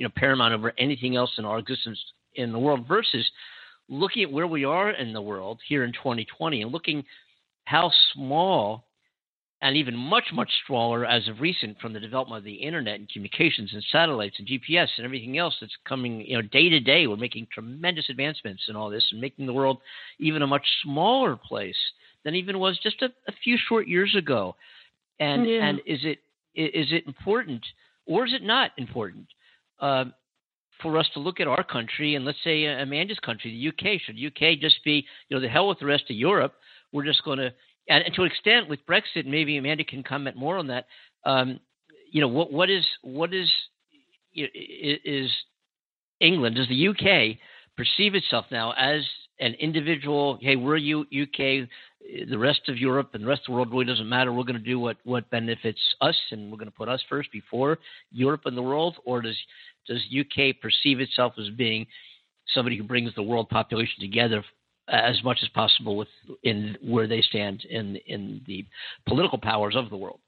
[0.00, 1.98] you know paramount over anything else in our existence
[2.34, 2.88] in the world.
[2.88, 3.30] Versus
[3.90, 7.04] looking at where we are in the world here in 2020 and looking
[7.66, 8.86] how small
[9.60, 13.10] and even much, much smaller as of recent from the development of the internet and
[13.10, 17.06] communications and satellites and GPS and everything else that's coming, you know, day to day.
[17.06, 19.80] We're making tremendous advancements in all this and making the world
[20.18, 21.76] even a much smaller place
[22.24, 24.56] than even was just a, a few short years ago.
[25.18, 25.66] And Yeah.
[25.66, 26.20] and is it
[26.54, 27.62] is it important
[28.06, 29.26] or is it not important?
[29.80, 30.14] Um,
[30.82, 34.00] for us to look at our country and let's say uh, Amanda's country, the UK,
[34.00, 36.54] should the UK just be, you know, the hell with the rest of Europe?
[36.92, 37.52] We're just going to,
[37.88, 40.86] and, and to an extent with Brexit, maybe Amanda can comment more on that.
[41.24, 41.60] Um,
[42.10, 43.48] you know, what what is what is
[44.34, 45.30] is
[46.20, 46.56] England?
[46.56, 47.38] Does the UK
[47.76, 49.02] perceive itself now as
[49.40, 50.38] an individual?
[50.40, 51.68] Hey, we're U, UK.
[52.28, 54.32] The rest of Europe and the rest of the world really doesn't matter.
[54.32, 57.30] We're going to do what what benefits us, and we're going to put us first
[57.32, 57.78] before
[58.10, 58.96] Europe and the world.
[59.04, 59.36] Or does
[59.86, 61.86] does UK perceive itself as being
[62.48, 64.44] somebody who brings the world population together
[64.88, 66.08] as much as possible with
[66.42, 68.64] in where they stand in in the
[69.06, 70.20] political powers of the world?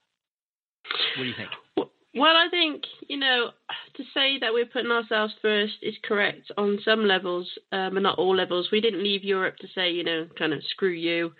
[1.17, 1.51] What do you think?
[1.77, 3.51] Well, I think, you know,
[3.97, 8.19] to say that we're putting ourselves first is correct on some levels, um, and not
[8.19, 8.69] all levels.
[8.71, 11.33] We didn't leave Europe to say, you know, kind of screw you,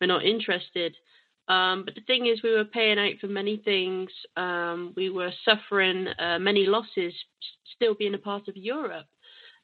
[0.00, 0.96] we're not interested.
[1.48, 4.10] Um, but the thing is, we were paying out for many things.
[4.36, 7.12] Um, we were suffering uh, many losses,
[7.74, 9.06] still being a part of Europe.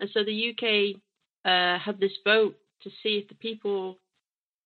[0.01, 1.01] And so the UK
[1.45, 3.99] uh, had this vote to see if the people,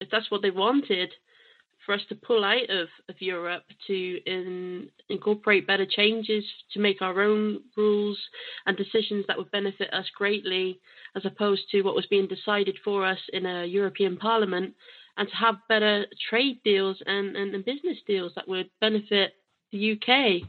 [0.00, 1.10] if that's what they wanted,
[1.90, 7.02] for us to pull out of, of Europe to in, incorporate better changes to make
[7.02, 8.16] our own rules
[8.64, 10.78] and decisions that would benefit us greatly,
[11.16, 14.72] as opposed to what was being decided for us in a European Parliament,
[15.16, 19.32] and to have better trade deals and, and, and business deals that would benefit
[19.72, 20.48] the UK.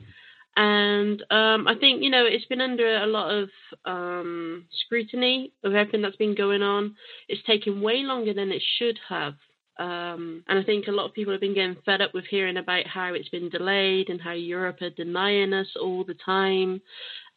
[0.55, 3.49] And um, I think, you know, it's been under a lot of
[3.85, 6.93] um, scrutiny of everything that's been going on.
[7.27, 9.33] It's taken way longer than it should have.
[9.79, 12.57] Um, and I think a lot of people have been getting fed up with hearing
[12.57, 16.81] about how it's been delayed and how Europe are denying us all the time.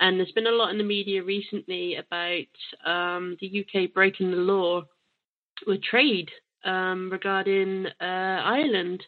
[0.00, 2.46] And there's been a lot in the media recently about
[2.84, 4.82] um, the UK breaking the law
[5.66, 6.28] with trade
[6.64, 9.02] um, regarding uh, Ireland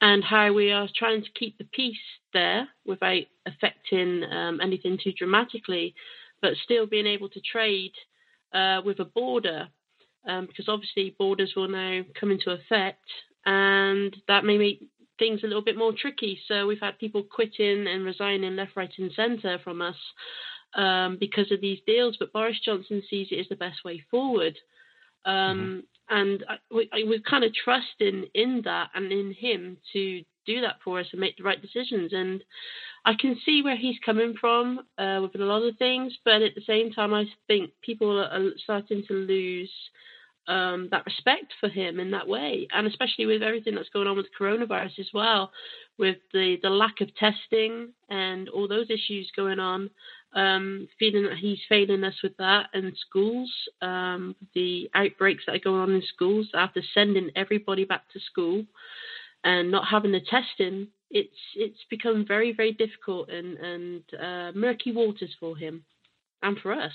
[0.00, 1.96] and how we are trying to keep the peace
[2.32, 5.94] there without affecting um, anything too dramatically,
[6.40, 7.92] but still being able to trade
[8.54, 9.68] uh, with a border
[10.26, 13.04] um, because obviously borders will now come into effect,
[13.46, 14.82] and that may make
[15.18, 16.40] things a little bit more tricky.
[16.48, 19.96] So we've had people quitting and resigning left, right, and centre from us
[20.74, 22.16] um, because of these deals.
[22.18, 24.56] But Boris Johnson sees it as the best way forward,
[25.24, 30.22] um, and I, we, I, we're kind of trusting in that and in him to
[30.46, 32.12] do that for us and make the right decisions.
[32.12, 32.42] And
[33.04, 36.54] I can see where he's coming from uh, with a lot of things, but at
[36.54, 39.70] the same time, I think people are starting to lose
[40.46, 44.16] um, that respect for him in that way, and especially with everything that's going on
[44.16, 45.52] with coronavirus as well,
[45.98, 49.90] with the the lack of testing and all those issues going on.
[50.32, 55.58] Um, feeling that he's failing us with that and schools, um, the outbreaks that are
[55.58, 58.64] going on in schools after sending everybody back to school
[59.42, 64.92] and not having the testing, it's it's become very very difficult and and uh, murky
[64.92, 65.84] waters for him
[66.42, 66.92] and for us.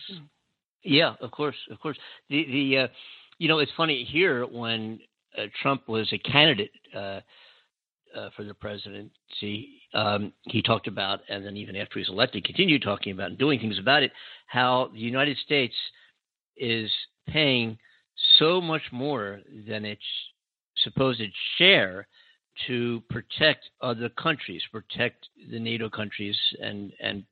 [0.84, 1.97] Yeah, of course, of course.
[2.29, 2.88] The the uh,
[3.37, 4.99] you know it's funny here when
[5.37, 7.19] uh, Trump was a candidate uh,
[8.15, 12.45] uh, for the presidency, um, he talked about, and then even after he was elected,
[12.45, 14.11] continued talking about and doing things about it,
[14.47, 15.73] how the United States
[16.55, 16.89] is
[17.27, 17.77] paying
[18.39, 20.01] so much more than its
[20.77, 21.21] supposed
[21.57, 22.07] share
[22.67, 27.23] to protect other countries, protect the NATO countries, and and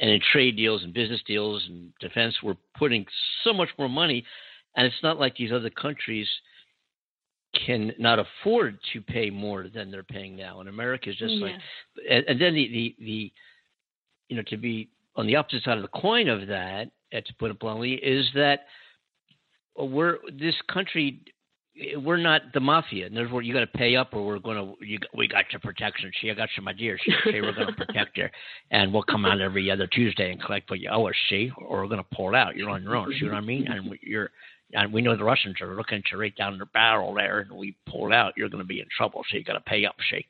[0.00, 3.04] and in trade deals and business deals and defense, we're putting
[3.44, 4.24] so much more money.
[4.76, 6.28] And it's not like these other countries
[7.66, 10.60] can not afford to pay more than they're paying now.
[10.60, 11.54] And America is just like,
[12.08, 13.32] and, and then the, the the
[14.28, 17.34] you know to be on the opposite side of the coin of that, uh, to
[17.38, 18.60] put it bluntly, is that
[19.76, 21.20] we're this country.
[21.96, 23.06] We're not the mafia.
[23.06, 24.84] and other words, you got to pay up, or we're going to.
[24.84, 26.10] You, we got your protection.
[26.20, 26.98] She, I got you, my dear.
[27.02, 28.26] She, she we're going to protect you,
[28.70, 31.14] and we'll come out every other Tuesday and collect what you owe us.
[31.30, 32.56] See, or we're going to pull out.
[32.56, 33.14] You're on your own.
[33.18, 33.68] See what I mean?
[33.68, 34.30] And you're,
[34.72, 37.76] and we know the Russians are looking you right down the barrel there, and we
[37.86, 38.34] pull out.
[38.36, 39.22] You're going to be in trouble.
[39.30, 39.96] So you got to pay up.
[40.10, 40.26] See?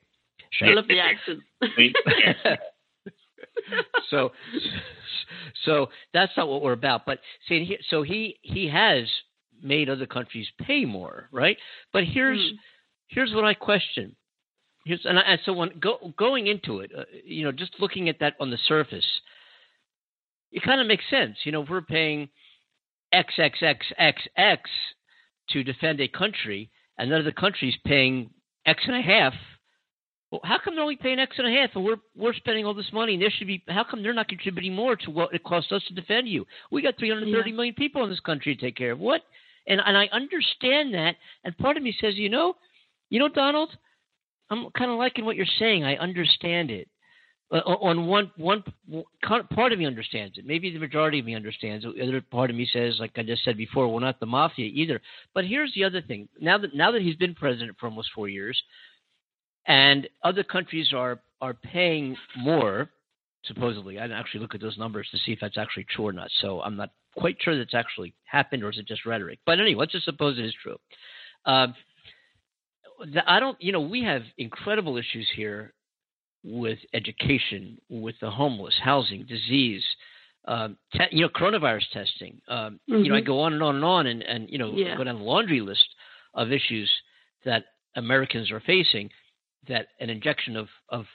[0.60, 1.40] I love the accent.
[4.10, 4.30] so
[5.64, 9.04] so that's not what we're about but see so he he has
[9.62, 11.56] made other countries pay more right
[11.92, 12.56] but here's Hmm.
[13.08, 14.16] here's what i question
[14.84, 18.08] here's and, I, and so when go, going into it uh, you know just looking
[18.08, 19.06] at that on the surface
[20.50, 22.28] it kind of makes sense you know if we're paying
[23.12, 24.70] x x x x x
[25.50, 28.30] to defend a country and another country's paying
[28.66, 29.34] x and a half
[30.32, 32.72] well, how come they're only paying X and a half, and we're we're spending all
[32.72, 33.62] this money, and there should be?
[33.68, 36.46] How come they're not contributing more to what it costs us to defend you?
[36.70, 37.56] We got three hundred thirty Yeah.
[37.56, 38.98] million people in this country to take care of.
[38.98, 39.20] What?
[39.66, 42.54] And and I understand that, and part of me says, you know,
[43.10, 43.76] you know, Donald,
[44.48, 45.84] I'm kind of liking what you're saying.
[45.84, 46.88] I understand it.
[47.52, 48.64] Uh, on one one
[49.22, 50.46] part of me understands it.
[50.46, 51.94] Maybe the majority of me understands it.
[51.94, 54.70] The other part of me says, like I just said before, we're not the mafia
[54.72, 55.02] either.
[55.34, 56.28] But here's the other thing.
[56.40, 58.62] Now that now that he's been president for almost four years,
[59.66, 62.90] and other countries are are paying more
[63.44, 66.12] supposedly i didn't actually look at those numbers to see if that's actually true or
[66.12, 69.58] not so i'm not quite sure that's actually happened or is it just rhetoric but
[69.58, 70.76] anyway let's just suppose it is true
[71.44, 75.72] the, i don't you know we have incredible issues here
[76.44, 79.84] with education with the homeless housing disease
[80.46, 83.26] um, te- you know coronavirus testing um, you know i Mhm.
[83.26, 84.96] go on and on and on and, and you know Yeah.
[84.96, 85.86] go down the laundry list
[86.34, 86.90] of issues
[87.44, 87.64] that
[87.96, 89.08] americans are facing
[89.68, 91.06] that an injection of, of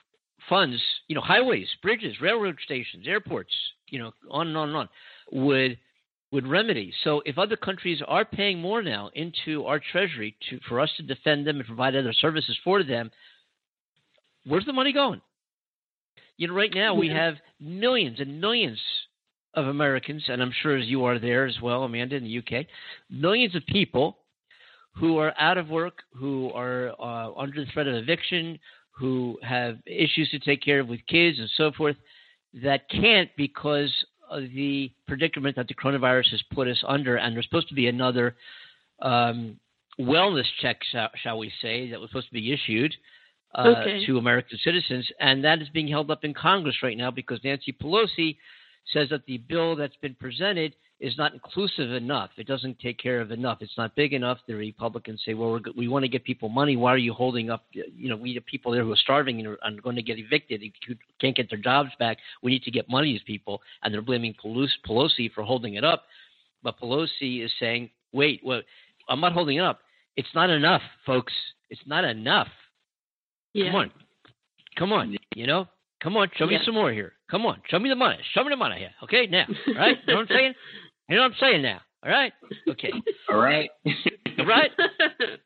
[0.48, 3.52] funds, you know, highways, bridges, railroad stations, airports,
[3.90, 4.90] you know, on and on and on,
[5.32, 5.78] would
[6.32, 6.94] would remedy.
[7.04, 11.04] So if other countries are paying more now into our treasury to for us to
[11.04, 13.12] defend them and provide other services for them,
[14.48, 15.22] where's the money going?
[16.38, 18.80] You know, right now we have millions and millions
[19.56, 22.66] of Americans, and I'm sure as you are there as well, Amanda, in the UK,
[23.10, 24.20] millions of people
[24.96, 28.60] who are out of work, who are uh, under the threat of eviction,
[28.92, 31.96] who have issues to take care of with kids and so forth,
[32.54, 33.92] that can't because
[34.30, 37.18] of the predicament that the coronavirus has put us under.
[37.18, 38.36] And there's supposed to be another
[39.02, 39.60] um,
[40.00, 42.94] wellness check, shall, shall we say, that was supposed to be issued.
[43.56, 44.06] Uh, Okay.
[44.06, 47.72] To American citizens, and that is being held up in Congress right now because Nancy
[47.72, 48.38] Pelosi
[48.94, 52.32] says that the bill that's been presented is not inclusive enough.
[52.38, 53.60] It doesn't take care of enough.
[53.62, 54.40] It's not big enough.
[54.48, 56.76] The Republicans say, "Well, we're, we want to get people money.
[56.76, 57.66] Why are you holding up?
[57.72, 60.62] You know, we have people there who are starving and are, going to get evicted.
[60.88, 62.18] Who can't get their jobs back.
[62.42, 65.76] We need to get money to these people." And they're blaming Pelosi, Pelosi for holding
[65.76, 66.04] it up.
[66.64, 68.62] But Pelosi is saying, "Wait, well,
[69.08, 69.82] I'm not holding it up.
[70.16, 71.34] It's not enough, folks.
[71.70, 72.50] It's not enough.
[73.58, 73.66] Yeah.
[73.72, 73.92] Come on,
[74.78, 75.18] come on.
[75.36, 75.68] You know,
[76.02, 76.30] come on.
[76.38, 76.64] Show me Yeah.
[76.66, 77.14] some more here.
[77.32, 78.18] Come on, show me the money.
[78.34, 78.92] Show me the money here.
[79.04, 79.98] Okay, now, all right.
[80.08, 80.54] You know what I'm saying?
[81.10, 81.82] You know what I'm saying now?
[82.06, 82.34] All right.
[82.70, 82.92] Okay.
[83.30, 83.70] All right.
[84.40, 84.72] All right.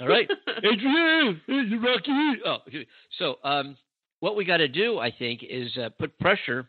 [0.00, 0.28] All right.
[0.64, 1.40] Adrian,
[1.82, 2.40] Rocky.
[2.44, 2.86] Oh, okay.
[3.18, 3.76] so um,
[4.20, 6.68] what we got to do, I think, is uh, put pressure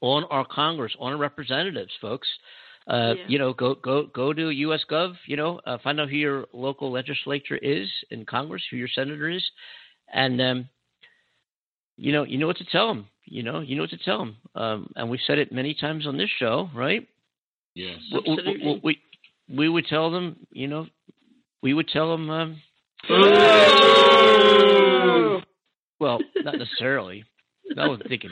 [0.00, 2.28] on our Congress, on our representatives, folks.
[2.88, 3.24] Uh, Yeah.
[3.28, 5.14] You know, go go go to US Gov.
[5.26, 9.28] You know, uh, find out who your local legislature is in Congress, who your senator
[9.28, 9.44] is,
[10.12, 10.68] and um,
[11.96, 13.06] you know, you know what to tell them.
[13.26, 14.36] You know, you know what to tell them.
[14.54, 17.06] Um, and we've said it many times on this show, right?
[17.74, 17.98] Yes.
[18.10, 18.80] W- w- w- Absolutely.
[19.48, 20.86] we we would tell them, you know,
[21.62, 22.30] we would tell them.
[22.30, 22.62] Um,
[26.00, 27.24] well, not necessarily.
[27.76, 28.30] that was thinking.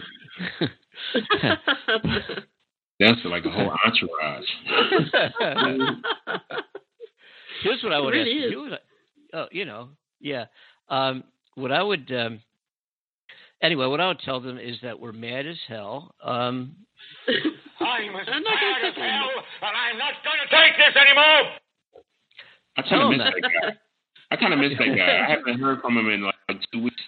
[2.99, 4.44] That's like a whole entourage.
[7.62, 8.53] Here's what I would It really ask is.
[8.53, 8.64] you.
[8.68, 8.78] Here's
[9.34, 9.88] Oh, you know,
[10.20, 10.47] yeah.
[10.88, 11.24] Um,
[11.57, 12.11] what I would.
[12.12, 12.40] Um,
[13.61, 16.14] anyway, what I would tell them is that we're mad as hell.
[16.22, 16.76] Um,
[17.28, 19.30] I'm as I'm not gonna as hell,
[19.62, 21.51] and I'm not going to take this anymore.
[22.78, 23.34] I kind of miss that.
[23.42, 23.76] that guy.
[24.30, 25.24] I kind of miss that guy.
[25.26, 26.34] I haven't heard from him in like
[26.72, 27.03] two weeks.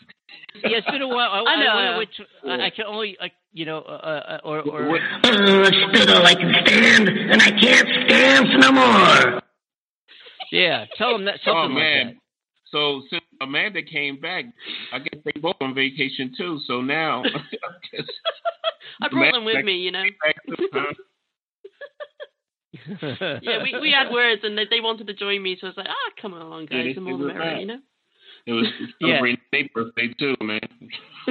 [0.65, 1.31] Yeah, it's been a while.
[1.47, 1.75] I, I know.
[1.75, 2.09] wanna wait
[2.47, 6.53] I, I can only, like, you know, uh, uh, or, or What- Still I can
[6.67, 9.43] stand, and I can't stand no more.
[10.53, 12.07] yeah, tell them that something Oh like man.
[12.07, 12.15] that.
[12.71, 14.45] So since Amanda came back,
[14.93, 16.61] I guess they both on vacation too.
[16.67, 18.07] So now I guess
[19.01, 20.03] I brought them with me, you know.
[20.25, 20.93] back to, huh?
[23.43, 25.77] yeah, we, we had words and they, they wanted to join me, so I was
[25.79, 27.79] like, ah, come along, guys, they- the they more the were merrier, you know?
[28.49, 28.67] It was
[29.01, 29.09] Yeah.
[29.19, 30.61] celebrating their birthday too, man.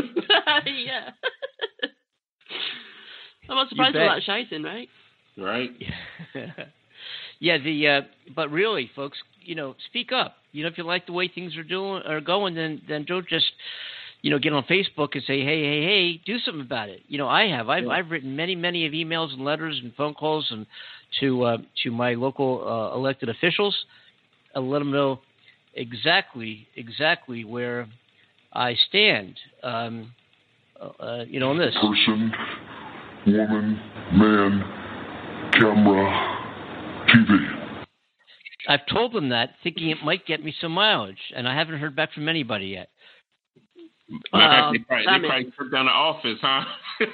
[0.65, 1.09] yeah.
[3.49, 4.03] I'm not surprised bet.
[4.03, 4.88] with that shouting, right?
[5.36, 5.72] Right.
[7.39, 8.01] yeah, the uh,
[8.36, 10.36] but really, folks, you know, speak up.
[10.51, 13.28] You know, if you like the way things are doing are going, then then don't
[13.28, 13.45] just
[14.22, 17.01] you know get on Facebook and say, hey, hey, hey, do something about it.
[17.07, 17.70] You know, I have.
[17.70, 17.89] I've Yeah.
[17.89, 20.68] I've written many many of emails and letters and phone calls and
[21.20, 23.76] to uh, to my local uh, elected officials,
[24.53, 25.20] and let them know
[25.78, 27.88] exactly exactly where
[28.53, 29.39] I stand.
[29.63, 30.13] Um,
[30.80, 31.73] uh, uh, you know, on this.
[31.73, 32.32] Person,
[33.25, 33.82] woman,
[34.13, 34.63] man,
[35.53, 36.11] camera,
[37.09, 37.63] TV.
[38.69, 41.95] I've told them that, thinking it might get me some mileage, and I haven't heard
[41.95, 42.89] back from anybody yet.
[44.34, 46.65] Matter of fact, Um, they probably, damn they probably took down the office, huh?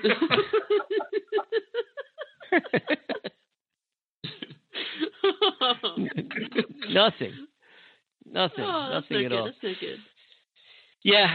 [6.89, 7.47] nothing,
[8.34, 9.40] nothing, Oh, that's nothing no at good.
[9.40, 9.46] all.
[9.46, 10.00] That's no good.
[11.04, 11.28] Yeah,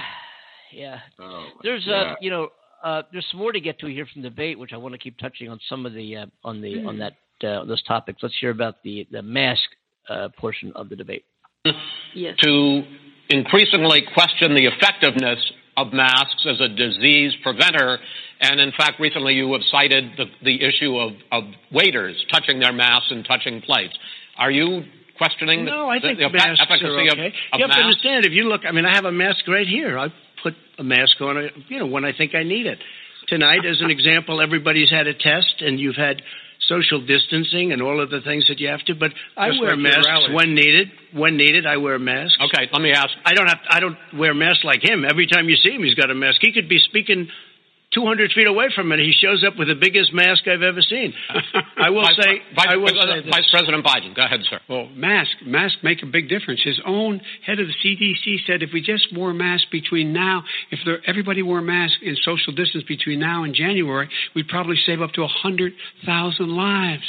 [0.73, 0.99] yeah.
[1.21, 2.07] Oh, There's God.
[2.13, 2.49] uh, you know,
[2.83, 4.99] uh, there's some more to get to here from the debate, which I want to
[4.99, 8.23] keep touching on some of the uh, on the on that uh, those topics.
[8.23, 9.63] Let's hear about the the mask
[10.09, 11.25] uh, portion of the debate.
[12.15, 12.37] Yes.
[12.43, 12.83] to
[13.29, 15.39] increasingly question the effectiveness
[15.77, 17.99] of masks as a disease preventer.
[18.41, 22.73] And in fact, recently you have cited the, the issue of, of waiters touching their
[22.73, 23.95] masks and touching plates.
[24.39, 24.85] Are you
[25.19, 27.35] questioning the, No, I think the, the masks are okay.
[27.53, 27.77] of you have masks?
[27.77, 28.27] to understand.
[28.27, 29.99] If you look, I mean, I have a mask right here.
[29.99, 30.09] I
[30.43, 32.79] put a mask on, you know, when I think I need it.
[33.29, 36.23] Tonight, as an example, everybody's had a test, and you've had
[36.67, 38.95] social distancing and all of the things that you have to.
[38.95, 40.91] But I Just wear masks when needed.
[41.13, 42.39] When needed, I wear masks.
[42.41, 43.11] Okay, let me ask.
[43.25, 43.59] I don't have.
[43.69, 45.05] I don't wear masks like him.
[45.05, 46.39] Every time you see him, he's got a mask.
[46.41, 47.29] He could be speaking.
[47.95, 51.15] 200 feet away from it, he shows up with the biggest mask I've ever seen.
[51.77, 53.31] I will say, Vice, I will say this.
[53.35, 54.61] Vice President Biden, go ahead, sir.
[54.69, 56.61] Well, mask masks make a big difference.
[56.63, 60.81] His own head of the CDC said if we just wore masks between now, if
[60.85, 65.13] there, everybody wore masks in social distance between now and January, we'd probably save up
[65.13, 65.73] to a hundred
[66.05, 67.05] thousand lives.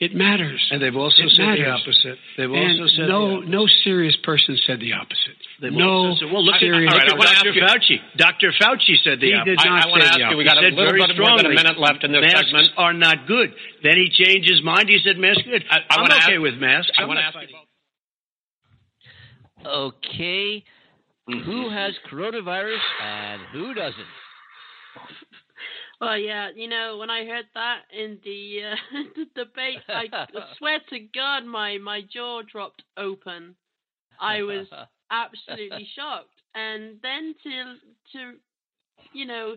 [0.00, 0.66] It matters.
[0.72, 2.18] And they've also It said the opposite.
[2.36, 3.50] They've And also said no, the opposite.
[3.50, 5.36] no serious person said the opposite.
[5.64, 6.92] They've no also said- well, look at, serious.
[6.92, 7.54] look I at wanna ask Dr.
[7.56, 7.96] you- Fauci.
[8.16, 8.52] Dr.
[8.60, 9.58] Fauci said the He opposite.
[9.58, 10.92] did not I, I want to say ask you, we He got a said little
[10.92, 12.68] very bit more than a minute left in this masks segment.
[12.76, 13.54] are not good.
[13.82, 14.88] Then he changed his mind.
[14.88, 15.64] He said masks are good.
[15.70, 16.92] I, I I'm wanna okay ask, with masks.
[16.98, 17.56] I I'm want to ask you fighting.
[19.64, 19.72] both.
[20.04, 20.64] Okay,
[21.26, 21.40] Mm-hmm.
[21.40, 24.04] who has coronavirus and who doesn't?
[25.98, 28.74] Well, yeah, you know, when I heard that in the, uh,
[29.16, 30.26] the debate, I
[30.58, 33.54] swear to God, my, my jaw dropped open.
[34.20, 34.66] I was
[35.22, 36.28] absolutely shocked.
[36.54, 37.74] And then to,
[38.12, 38.32] to,
[39.12, 39.56] you know,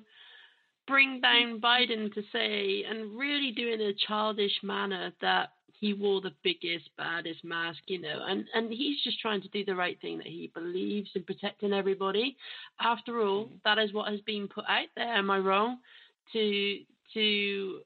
[0.88, 5.49] bring down Biden to say, and really do in a childish manner, that
[5.80, 9.64] he wore the biggest, baddest mask, you know, and, and he's just trying to do
[9.64, 12.36] the right thing that he believes in protecting everybody.
[12.82, 13.55] After all, mm-hmm.
[13.64, 15.14] that is what has been put out there.
[15.14, 15.78] Am I wrong?
[16.34, 16.80] To
[17.14, 17.80] to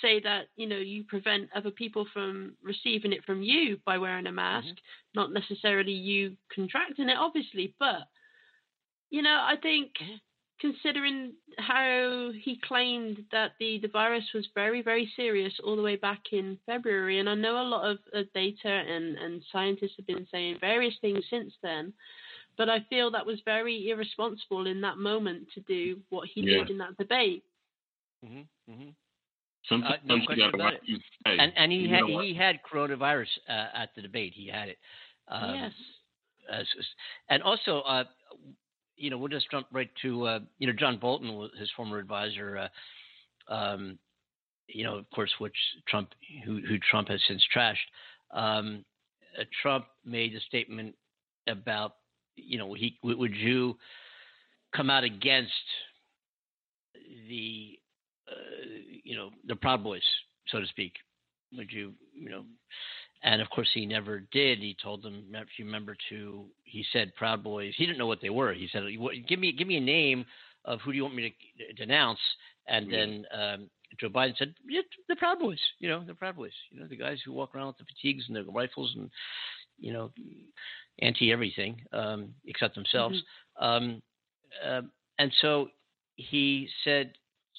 [0.00, 4.26] say that you know you prevent other people from receiving it from you by wearing
[4.26, 4.68] a mask,
[5.14, 8.08] not necessarily you contracting it, obviously, but
[9.10, 9.90] you know I think
[10.60, 15.96] considering how he claimed that the, the virus was very, very serious all the way
[15.96, 17.18] back in February.
[17.18, 20.94] And I know a lot of uh, data and, and scientists have been saying various
[21.00, 21.92] things since then.
[22.56, 26.58] But I feel that was very irresponsible in that moment to do what he Yeah.
[26.58, 27.42] did in that debate.
[28.24, 28.90] Mm-hmm, mm-hmm.
[29.68, 31.36] Sometimes no you gotta about watch you say.
[31.38, 34.32] And and he You had he had coronavirus uh, at the debate.
[34.34, 34.78] He had it.
[35.28, 36.66] Um, yes.
[37.30, 38.04] and also, uh,
[38.96, 42.58] you know, we'll just jump right to uh, you know John Bolton, his former advisor.
[42.58, 42.68] Uh,
[43.52, 43.98] um,
[44.68, 45.56] you know, of course, which
[45.88, 46.10] Trump,
[46.44, 47.76] who, who Trump has since trashed.
[48.32, 48.84] Um,
[49.38, 50.94] uh, Trump made a statement
[51.46, 51.96] about,
[52.36, 53.76] you know, he would would you
[54.74, 55.52] come out against
[57.28, 57.78] the,
[58.28, 60.02] uh, you know, the Proud Boys,
[60.48, 60.94] so to speak?
[61.56, 62.44] Would you, you know?
[63.22, 64.58] And of course, he never did.
[64.58, 67.72] He told them, if you remember, to he said Proud Boys.
[67.76, 68.52] He didn't know what they were.
[68.52, 68.82] He said,
[69.28, 70.26] "Give me, give me a name
[70.64, 72.18] of who do you want me to denounce?"
[72.66, 72.98] And Yeah.
[72.98, 76.52] then um, Joe Biden said, yeah, "The Proud Boys." You know, the Proud Boys.
[76.70, 79.10] You know, the guys who walk around with the fatigues and the rifles and
[79.78, 80.10] you know,
[81.00, 83.20] anti everything um, except themselves.
[83.58, 84.02] Um,
[84.66, 84.82] uh,
[85.18, 85.68] and so
[86.16, 87.12] he said,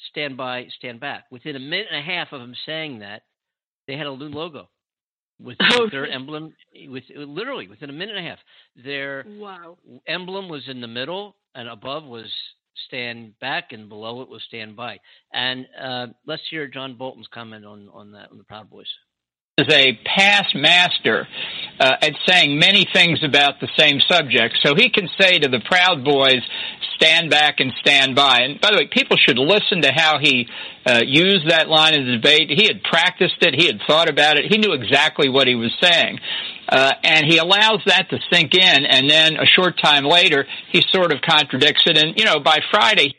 [0.09, 3.23] "Stand by, stand back." Within a minute and a half of him saying that,
[3.87, 4.69] they had a new logo
[5.39, 6.53] with, Oh, with their emblem.
[6.87, 8.39] With literally within a minute and a half,
[8.75, 9.77] their Wow.
[10.07, 12.31] emblem was in the middle, and above was
[12.87, 14.99] stand back, and below it was stand by.
[15.33, 18.89] And uh, let's hear John Bolton's comment on on that on the Proud Boys.
[19.57, 21.27] Is a past master
[21.79, 24.57] uh, at saying many things about the same subject.
[24.61, 26.41] So he can say to the Proud Boys,
[26.95, 28.41] stand back and stand by.
[28.41, 30.47] And by the way, people should listen to how he
[30.85, 32.49] uh, used that line in the debate.
[32.49, 33.55] He had practiced it.
[33.57, 34.51] He had thought about it.
[34.51, 36.19] He knew exactly what he was saying.
[36.67, 38.85] Uh, and he allows that to sink in.
[38.85, 41.97] And then a short time later, he sort of contradicts it.
[41.97, 43.15] And, you know, by Friday.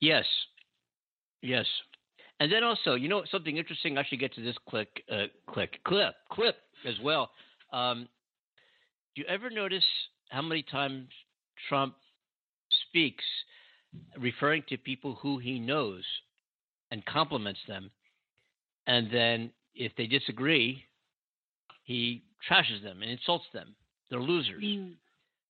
[0.00, 0.24] Yes.
[1.40, 1.66] Yes.
[2.40, 3.98] And then also, you know, something interesting.
[3.98, 7.30] I should get to this click, uh, click, clip, clip as well.
[7.72, 8.08] Um,
[9.14, 9.84] do you ever notice
[10.30, 11.08] how many times
[11.68, 11.94] Trump
[12.88, 13.24] speaks
[14.18, 16.04] referring to people who he knows
[16.90, 17.90] and compliments them,
[18.86, 20.84] and then if they disagree,
[21.84, 23.74] he trashes them and insults them.
[24.10, 24.62] They're losers.
[24.62, 24.94] Mm.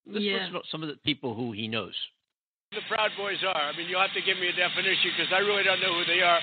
[0.07, 0.35] Let's yeah.
[0.35, 1.95] listen to some of the people who he knows.
[2.73, 3.57] The Proud Boys are.
[3.57, 6.05] I mean, you'll have to give me a definition because I really don't know who
[6.05, 6.41] they are.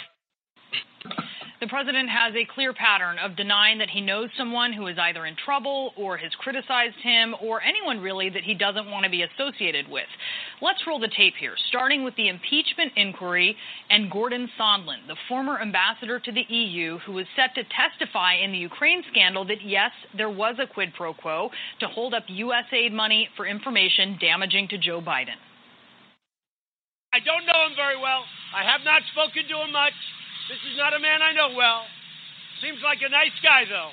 [1.62, 5.26] The president has a clear pattern of denying that he knows someone who is either
[5.26, 9.24] in trouble or has criticized him or anyone really that he doesn't want to be
[9.24, 10.06] associated with.
[10.62, 13.56] Let's roll the tape here, starting with the impeachment inquiry
[13.90, 18.52] and Gordon Sondland, the former ambassador to the EU who was set to testify in
[18.52, 21.50] the Ukraine scandal that yes, there was a quid pro quo
[21.80, 22.66] to hold up U.S.
[22.74, 25.40] aid money for information damaging to Joe Biden.
[27.14, 28.26] I don't know him very well.
[28.54, 29.94] I have not spoken to him much.
[30.50, 31.84] This is not a man I know well.
[32.62, 33.90] Seems like a nice guy, though.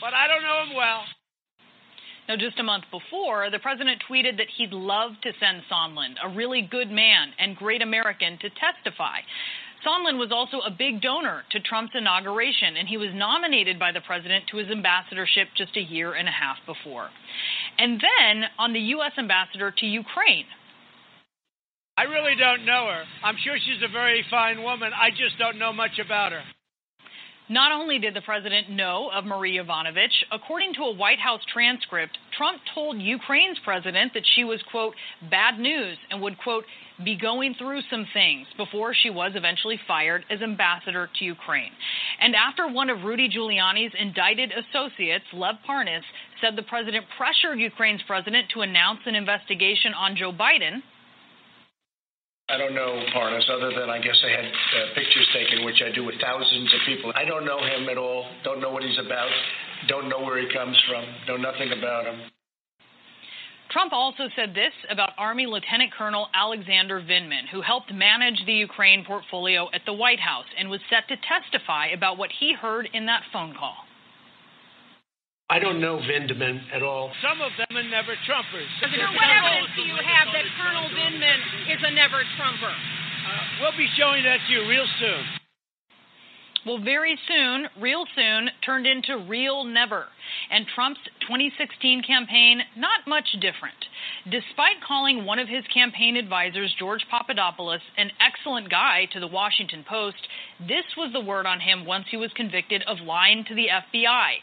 [0.00, 1.04] But I don't know him well.
[2.28, 6.28] Now, just a month before, the president tweeted that he'd love to send Sondland, a
[6.28, 9.20] really good man and great American, to testify.
[9.84, 14.00] Sondland was also a big donor to Trump's inauguration, and he was nominated by the
[14.00, 17.10] president to his ambassadorship just a year and a half before.
[17.78, 19.12] And then on the U.S.
[19.18, 20.46] ambassador to Ukraine,
[22.00, 23.04] I really don't know her.
[23.22, 24.90] I'm sure she's a very fine woman.
[24.96, 26.40] I just don't know much about her.
[27.50, 32.16] Not only did the president know of Marie Yovanovitch, according to a White House transcript,
[32.38, 34.94] Trump told Ukraine's president that she was, quote,
[35.30, 36.64] bad news and would, quote,
[37.04, 41.72] be going through some things before she was eventually fired as ambassador to Ukraine.
[42.18, 46.06] And after one of Rudy Giuliani's indicted associates, Lev Parnas,
[46.40, 50.80] said the president pressured Ukraine's president to announce an investigation on Joe Biden,
[52.50, 55.94] I don't know Parnas other than I guess I had uh, pictures taken, which I
[55.94, 57.12] do with thousands of people.
[57.14, 58.26] I don't know him at all.
[58.42, 59.30] Don't know what he's about.
[59.88, 61.04] Don't know where he comes from.
[61.28, 62.20] Know nothing about him.
[63.70, 69.04] Trump also said this about Army Lieutenant Colonel Alexander Vindman, who helped manage the Ukraine
[69.04, 73.06] portfolio at the White House and was set to testify about what he heard in
[73.06, 73.76] that phone call.
[75.50, 77.10] I don't know Vindman at all.
[77.18, 78.70] Some of them are never Trumpers.
[78.78, 82.70] So what evidence do you have that Colonel Vindman is a never Trumper?
[82.70, 85.40] Uh, we'll be showing that to you real soon.
[86.66, 90.04] Well, very soon, real soon, turned into real never.
[90.50, 93.80] And Trump's 2016 campaign, not much different.
[94.30, 99.84] Despite calling one of his campaign advisors, George Papadopoulos, an excellent guy to the Washington
[99.88, 100.20] Post,
[100.60, 104.36] this was the word on him once he was convicted of lying to the FBI.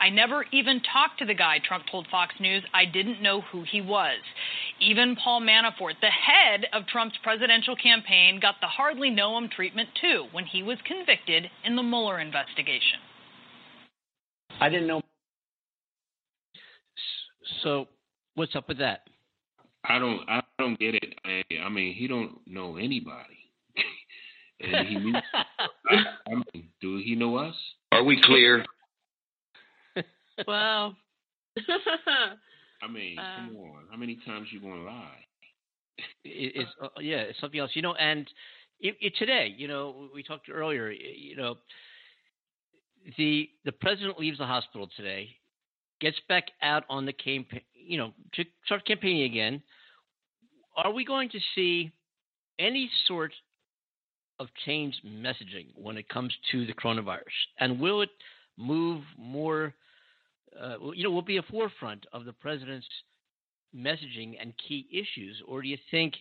[0.00, 2.64] I never even talked to the guy, Trump told Fox News.
[2.72, 4.18] I didn't know who he was.
[4.80, 9.90] Even Paul Manafort, the head of Trump's presidential campaign, got the hardly know him treatment
[10.00, 12.98] too when he was convicted in the Mueller investigation.
[14.58, 15.02] I didn't know.
[17.62, 17.86] So,
[18.36, 19.02] what's up with that?
[19.84, 20.28] I don't.
[20.28, 21.14] I don't get it.
[21.24, 23.38] I, I mean, he don't know anybody,
[24.60, 24.96] and he.
[24.96, 25.94] Knew, I,
[26.26, 27.54] I mean, do he know us?
[27.92, 28.64] Are we clear?
[30.46, 30.94] Wow.
[32.82, 33.84] I mean, uh, come on.
[33.90, 35.18] How many times you gonna lie?
[35.98, 36.04] It,
[36.56, 37.70] it's uh, yeah, it's something else.
[37.74, 38.28] You know, and
[38.80, 40.90] it, it, today, you know, we talked earlier.
[40.90, 41.56] You know,
[43.16, 45.28] the the president leaves the hospital today,
[46.00, 47.62] gets back out on the campaign.
[47.74, 49.62] You know, to start campaigning again.
[50.76, 51.90] Are we going to see
[52.58, 53.32] any sort
[54.38, 57.20] of change messaging when it comes to the coronavirus?
[57.58, 58.10] And will it
[58.56, 59.74] move more
[60.58, 62.86] uh, you know, will be a forefront of the president's
[63.74, 66.14] messaging and key issues, or do you think,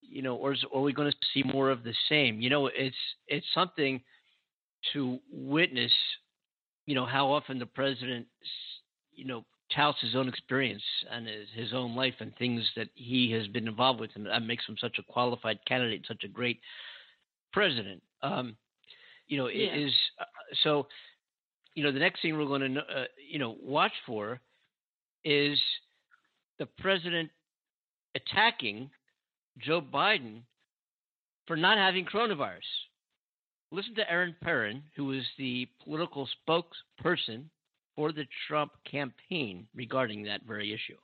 [0.00, 2.40] you know, or, is, are we going to see more of the same?
[2.40, 4.00] You know, it's it's something
[4.92, 5.92] to witness.
[6.86, 8.26] You know how often the president,
[9.12, 13.32] you know, touts his own experience and his, his own life and things that he
[13.32, 16.60] has been involved with, and that makes him such a qualified candidate, such a great
[17.52, 18.02] president.
[18.22, 18.56] Um,
[19.26, 19.74] you know, yeah.
[19.74, 20.24] is uh,
[20.62, 20.86] so
[21.74, 24.40] you know, the next thing we're going to, uh, you know, watch for
[25.24, 25.58] is
[26.58, 27.30] the president
[28.14, 28.90] attacking
[29.58, 30.42] Joe Biden
[31.46, 32.60] for not having coronavirus.
[33.70, 37.44] listen to Erin Perrine, who is the political spokesperson
[37.96, 40.96] for the Trump campaign regarding that very issue.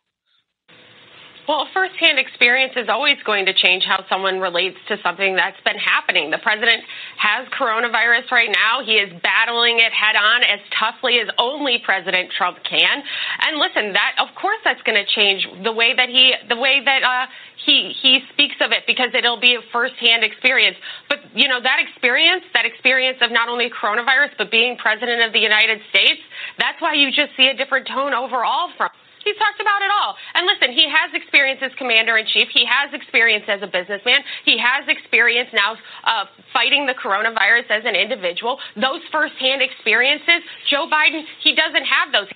[1.49, 5.61] Well, a firsthand experience is always going to change how someone relates to something that's
[5.65, 6.31] been happening.
[6.31, 6.85] The president
[7.17, 8.85] has coronavirus right now.
[8.85, 13.03] He is battling it head on as toughly as only President Trump can.
[13.47, 16.83] And listen, that of course that's going to change the way that he the way
[16.85, 17.27] that uh,
[17.65, 20.77] he he speaks of it because it'll be a firsthand experience.
[21.09, 25.33] But you know that experience, that experience of not only coronavirus but being president of
[25.33, 26.21] the United States,
[26.59, 28.91] that's why you just see a different tone overall from.
[29.25, 30.17] He's talked about it all.
[30.35, 32.49] And listen, he has experience as commander in chief.
[32.53, 34.25] He has experience as a businessman.
[34.45, 38.59] He has experience now uh, fighting the coronavirus as an individual.
[38.77, 40.41] Those firsthand experiences,
[40.71, 42.29] Joe Biden, he doesn't have those.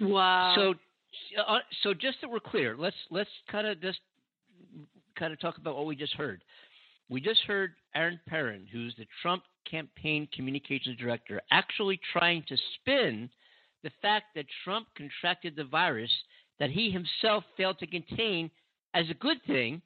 [0.00, 0.54] Wow.
[0.56, 0.74] So,
[1.40, 4.00] uh, so just so we're clear, let's let's kind of just
[5.18, 6.42] kind of talk about what we just heard.
[7.08, 13.30] We just heard Erin Perrine, who's the Trump campaign communications director, actually trying to spin
[13.86, 16.10] the fact that Trump contracted the virus
[16.58, 18.50] that he himself failed to contain
[18.94, 19.80] as a good thing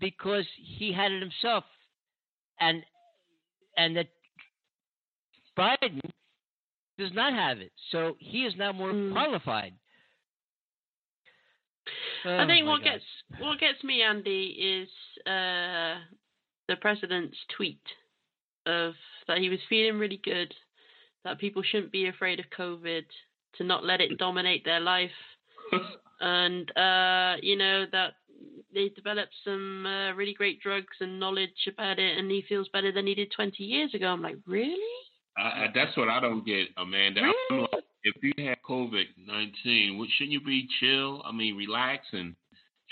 [0.00, 1.62] because he had it himself
[2.58, 2.82] and
[3.76, 4.08] and that
[5.56, 6.00] Biden
[6.98, 7.70] does not have it.
[7.92, 9.12] So he is now more Mm.
[9.12, 9.74] qualified.
[12.24, 12.90] I Oh, think what God.
[12.90, 13.04] gets
[13.38, 14.88] what gets me, Andy, is
[15.26, 16.00] uh,
[16.66, 17.86] the president's tweet
[18.66, 18.96] of
[19.28, 20.52] that he was feeling really good,
[21.24, 23.04] that people shouldn't be afraid of COVID,
[23.58, 25.10] to not let it dominate their life,
[26.20, 28.14] and uh, you know that
[28.74, 32.92] they developed some uh, really great drugs and knowledge about it, and he feels better
[32.92, 34.06] than he did 20 years ago.
[34.06, 34.76] I'm like, really?
[35.74, 37.20] That's what I don't get, Amanda.
[37.50, 41.22] Like, if you have COVID nineteen, what shouldn't you be chill?
[41.24, 42.34] I mean, relax and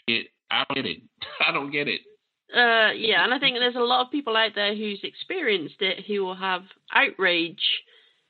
[0.07, 0.27] get.
[0.51, 1.03] I don't get it.
[1.47, 2.01] I don't get it.
[2.55, 6.05] Uh, yeah, and I think there's a lot of people out there who's experienced it
[6.07, 6.63] who will have
[6.93, 7.63] outrage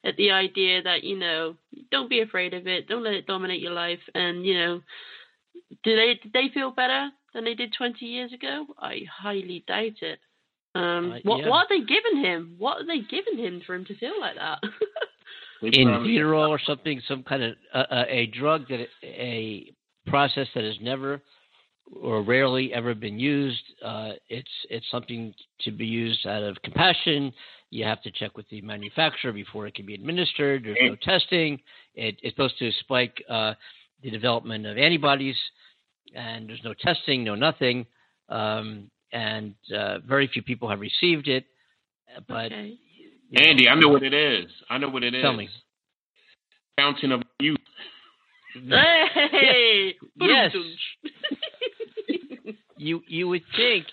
[0.04, 1.56] at the idea that you know
[1.90, 4.80] don't be afraid of it, don't let it dominate your life, and you know,
[5.84, 8.66] do they did they feel better than they did 20 years ago?
[8.78, 10.18] I highly doubt it.
[10.74, 11.48] Um, Uh, what yeah.
[11.48, 12.54] what are they giving him?
[12.58, 14.60] What are they giving him for him to feel like that?
[15.62, 19.72] in vitro or something, some kind of uh, uh, a drug that a
[20.06, 21.20] process that has never
[22.02, 23.62] or rarely ever been used.
[23.84, 27.32] Uh, it's it's something to be used out of compassion.
[27.70, 30.64] You have to check with the manufacturer before it can be administered.
[30.64, 31.60] There's no testing.
[31.94, 33.54] It, it's supposed to spike uh,
[34.02, 35.36] the development of antibodies,
[36.14, 37.86] and there's no testing, no nothing.
[38.28, 41.44] Um, and uh, very few people have received it.
[42.26, 42.76] But okay.
[43.36, 44.50] Andy, I know what it is.
[44.68, 45.22] I know what it is.
[45.22, 45.48] Tell me.
[46.76, 47.56] Fountain of youth.
[48.52, 50.50] Hey, Yes.
[52.76, 53.86] you you would think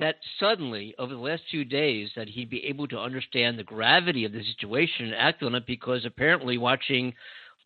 [0.00, 4.24] that suddenly over the last few days that he'd be able to understand the gravity
[4.24, 7.14] of the situation and act on it because apparently watching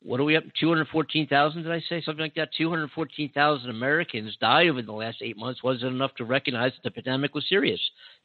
[0.03, 2.71] what are we up two hundred fourteen thousand did I say something like that two
[2.71, 6.85] hundred fourteen thousand Americans die over the last eight months wasn't enough to recognize that
[6.85, 7.81] the pandemic was serious.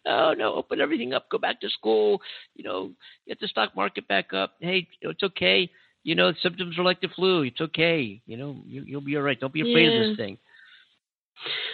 [0.05, 2.21] Oh no, open everything up, go back to school,
[2.55, 2.91] you know,
[3.27, 4.53] get the stock market back up.
[4.59, 5.69] Hey, it's okay.
[6.03, 7.43] You know, symptoms are like the flu.
[7.43, 8.21] It's okay.
[8.27, 9.39] You know, you, you'll be all right.
[9.39, 10.37] Don't be afraid of this thing.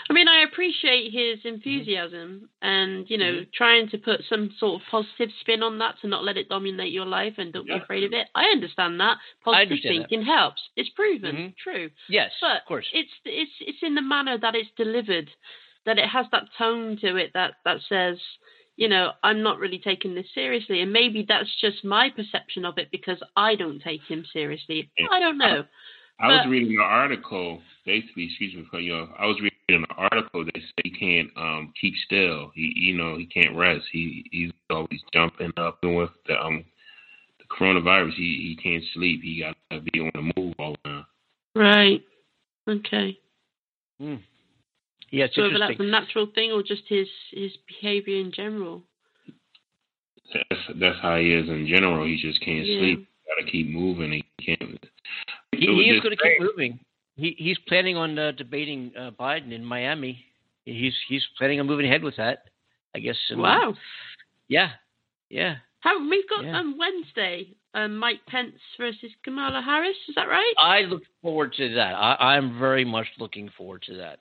[0.10, 3.50] I mean, I appreciate his enthusiasm and, you know, mm-hmm.
[3.54, 6.92] trying to put some sort of positive spin on that to not let it dominate
[6.92, 8.28] your life and don't be afraid of it.
[8.34, 9.18] I understand that.
[9.44, 10.10] Positive understand that.
[10.10, 10.62] thinking helps.
[10.76, 11.48] It's proven, mm-hmm.
[11.62, 11.90] true.
[12.10, 12.88] Yes, but of course.
[12.94, 15.30] It's it's it's in the manner that it's delivered,
[15.86, 18.18] that it has that tone to it that that says,
[18.76, 22.78] you know, I'm not really taking this seriously, and maybe that's just my perception of
[22.78, 24.90] it because I don't take him seriously.
[25.12, 25.60] I don't know.
[25.60, 25.64] Uh-huh.
[26.22, 28.96] I was But- reading an article, basically, excuse me for you.
[29.18, 32.52] I was reading an article that said he can't um keep still.
[32.56, 33.86] He, you know, he can't rest.
[33.92, 36.66] He he's always jumping up and with the um
[37.40, 38.14] the coronavirus.
[38.16, 39.22] He he can't sleep.
[39.24, 41.06] He got to be on the move all the time.
[41.56, 42.04] Right.
[42.68, 43.18] Okay.
[44.00, 48.84] Yeah, it's so whether that's a natural thing or just his his behavior in general.
[50.34, 52.06] That's that's how he is in general.
[52.06, 52.80] He just can't Yeah.
[52.80, 53.08] sleep.
[53.28, 54.12] Got to keep moving.
[54.12, 54.24] He
[54.58, 54.86] can't.
[55.52, 56.80] He, It he is going to keep moving.
[57.16, 60.24] He he's planning on uh, debating uh, Biden in Miami.
[60.66, 62.44] He's he's planning on moving ahead with that.
[62.96, 63.18] I guess.
[63.30, 63.74] in- Wow.
[64.48, 64.72] Yeah.
[65.30, 65.56] Yeah.
[65.82, 66.56] Have we've got Yeah.
[66.58, 69.96] on Wednesday um, Mike Pence versus Kamala Harris?
[70.08, 70.54] Is that right?
[70.58, 71.94] I look forward to that.
[71.94, 74.20] I, I'm very much looking forward to that.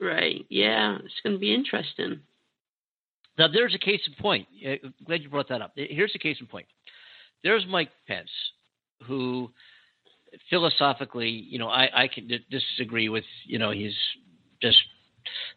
[0.00, 0.44] Right.
[0.50, 2.20] Yeah, it's going to be interesting.
[3.38, 4.46] Now, there's a case in point.
[4.66, 5.72] Uh, glad you brought that up.
[5.74, 6.66] Here's a case in point.
[7.42, 8.30] There's Mike Pence,
[9.04, 9.50] who
[10.50, 13.94] philosophically, you know, I, I can disagree with, you know, he's
[14.60, 14.78] just,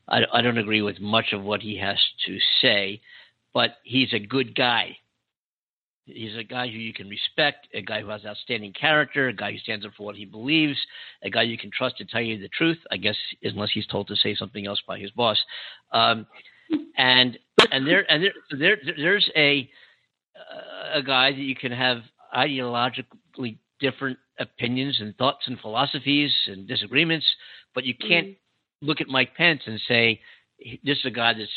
[0.08, 3.02] I, I don't agree with much of what he has to say,
[3.54, 4.98] but he's a good guy.
[6.06, 9.52] He's a guy who you can respect, a guy who has outstanding character, a guy
[9.52, 10.78] who stands up for what he believes,
[11.24, 12.80] a guy you can trust to tell you the truth.
[12.92, 15.38] I guess unless he's told to say something else by his boss.
[15.92, 16.26] Um,
[16.98, 17.38] and
[17.72, 19.70] and there and there, there there's a
[20.94, 22.00] a guy that you can have
[23.40, 27.26] ideologically different opinions and thoughts and philosophies and disagreements,
[27.74, 28.88] but you can't mm-hmm.
[28.88, 30.20] look at Mike Pence and say
[30.84, 31.50] this is a guy that's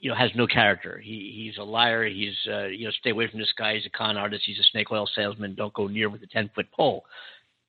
[0.00, 1.00] you know has no character.
[1.02, 2.06] He he's a liar.
[2.06, 3.74] He's uh, you know stay away from this guy.
[3.74, 4.44] He's a con artist.
[4.46, 5.54] He's a snake oil salesman.
[5.54, 7.04] Don't go near with a ten foot pole.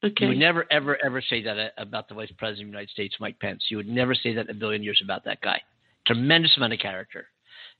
[0.03, 0.13] Okay.
[0.19, 2.89] You would never ever ever say that uh, about the Vice President of the United
[2.91, 3.63] States, Mike Pence.
[3.69, 5.61] You would never say that in a billion years about that guy.
[6.05, 7.27] Tremendous amount of character,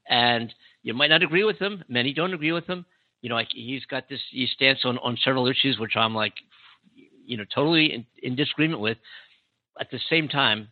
[0.10, 1.84] and you might not agree with him.
[1.88, 2.86] Many don't agree with him.
[3.22, 6.34] You know, like he's got this he stance on on several issues which I'm like,
[7.26, 8.97] you know, totally in, in disagreement with.
[9.80, 10.70] At the same time,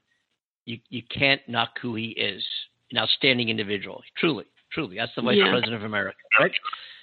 [0.65, 2.43] you you can't knock who he is.
[2.91, 4.95] An outstanding individual, truly, truly.
[4.97, 5.49] That's the vice yeah.
[5.49, 6.51] president of America, right?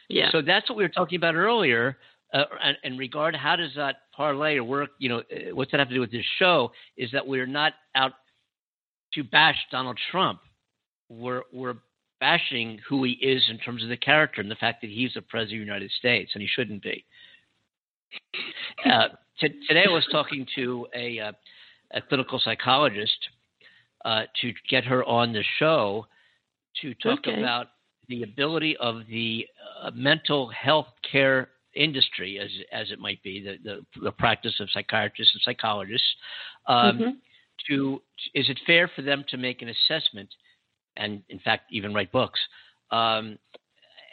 [0.08, 0.30] Yeah.
[0.30, 1.98] So that's what we were talking about earlier.
[2.32, 2.44] Uh,
[2.84, 4.90] in regard, how does that parlay or work?
[4.98, 6.70] You know, uh, what's that have to do with this show?
[6.96, 8.12] Is that we're not out
[9.14, 10.40] to bash Donald Trump.
[11.08, 11.76] We're we're
[12.22, 15.22] bashing who he is in terms of the character and the fact that he's the
[15.22, 17.04] president of the United States and he shouldn't be.
[18.84, 19.08] Uh,
[19.40, 21.32] t- today, I was talking to a, uh,
[21.92, 23.18] a clinical psychologist
[24.04, 26.06] uh, to get her on the show
[26.80, 27.38] to talk okay.
[27.38, 27.68] about
[28.08, 29.46] the ability of the
[29.82, 34.68] uh, mental health care industry, as as it might be, the the, the practice of
[34.72, 36.08] psychiatrists and psychologists.
[36.66, 37.10] Um, mm-hmm.
[37.68, 38.02] To
[38.34, 40.28] is it fair for them to make an assessment,
[40.96, 42.40] and in fact even write books,
[42.90, 43.38] um,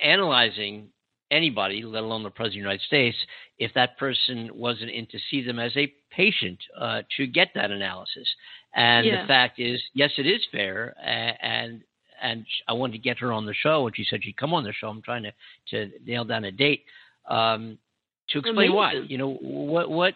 [0.03, 0.89] analyzing
[1.31, 3.17] anybody, let alone the president of the United States,
[3.57, 7.71] if that person wasn't in to see them as a patient uh, to get that
[7.71, 8.27] analysis.
[8.75, 9.21] And yeah.
[9.21, 11.81] the fact is, yes, it is fair, and
[12.21, 14.63] and I wanted to get her on the show, and she said she'd come on
[14.63, 14.89] the show.
[14.89, 15.31] I'm trying to
[15.69, 16.83] to nail down a date
[17.29, 17.77] um,
[18.29, 18.75] to explain Amazing.
[18.75, 18.93] why.
[18.93, 20.15] You know what what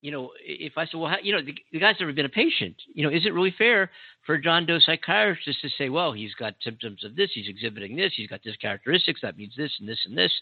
[0.00, 2.30] you know, if I said, well, how, you know, the, the, guy's never been a
[2.30, 2.76] patient.
[2.94, 3.90] You know, is it really fair
[4.24, 7.96] for a John Doe psychiatrist to say, well, he's got symptoms of this, he's exhibiting
[7.96, 10.32] this, he's got this characteristics, that means this and this and this.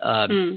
[0.00, 0.54] Um, mm.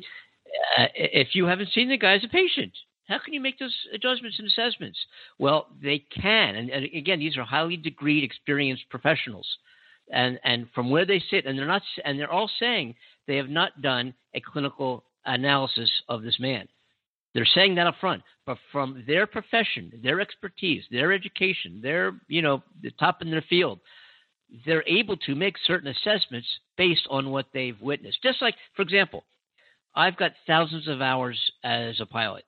[0.77, 2.73] uh, if you haven't seen the guy as a patient,
[3.07, 4.97] how can you make those judgments and assessments?
[5.37, 9.47] Well, they can, and, and again, these are highly degreed, experienced professionals,
[10.11, 12.95] and and from where they sit, and they're not, and they're all saying
[13.27, 16.67] they have not done a clinical analysis of this man.
[17.37, 22.41] They're saying that up front, but from their profession, their expertise, their education, their you
[22.41, 23.79] know the top in their field,
[24.65, 28.23] they're able to make certain assessments based on what they've witnessed.
[28.23, 29.23] Just like, for example,
[29.95, 32.43] I've got thousands of hours as a pilot.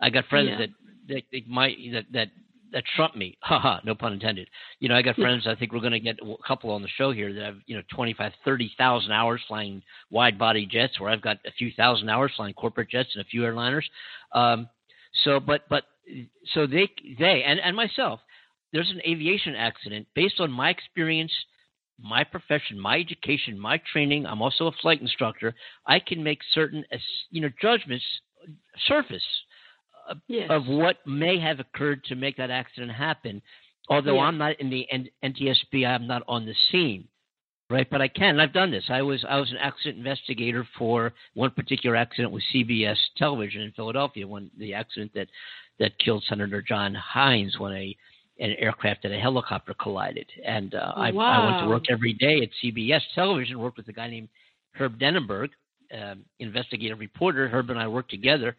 [0.00, 0.58] I got friends yeah.
[0.60, 0.68] that,
[1.08, 2.28] that that might that that
[2.72, 3.36] that trump me.
[3.42, 4.48] Haha, no pun intended.
[4.80, 5.46] You know, I got friends.
[5.46, 7.76] I think we're going to get a couple on the show here that have you
[7.76, 12.32] know 25, 30,000 hours flying wide body jets, where I've got a few thousand hours
[12.36, 13.84] flying corporate jets and a few airliners.
[14.32, 14.68] Um,
[15.24, 15.84] so, but but
[16.54, 18.20] so they they and and myself.
[18.72, 21.32] There's an aviation accident based on my experience
[21.98, 24.26] my profession, my education, my training.
[24.26, 25.54] I'm also a flight instructor.
[25.86, 26.84] I can make certain,
[27.30, 28.04] you know, judgments
[28.86, 29.24] surface
[30.28, 30.48] yes.
[30.50, 33.42] of what may have occurred to make that accident happen.
[33.88, 34.86] Although I'm not in the
[35.22, 37.06] NTSB, I'm not on the scene,
[37.70, 37.88] right?
[37.88, 38.40] But I can.
[38.40, 38.84] I've done this.
[38.88, 43.72] I was I was an accident investigator for one particular accident with CBS Television in
[43.72, 45.28] Philadelphia, when the accident that
[45.78, 47.96] that killed Senator John Heinz when a
[48.38, 50.26] an aircraft and a helicopter collided.
[50.44, 51.24] And uh, I, wow.
[51.24, 53.58] I went to work every day at CBS Television.
[53.58, 54.28] Worked with a guy named
[54.72, 55.50] Herb Denenberg,
[55.96, 57.48] um, investigative reporter.
[57.48, 58.56] Herb and I worked together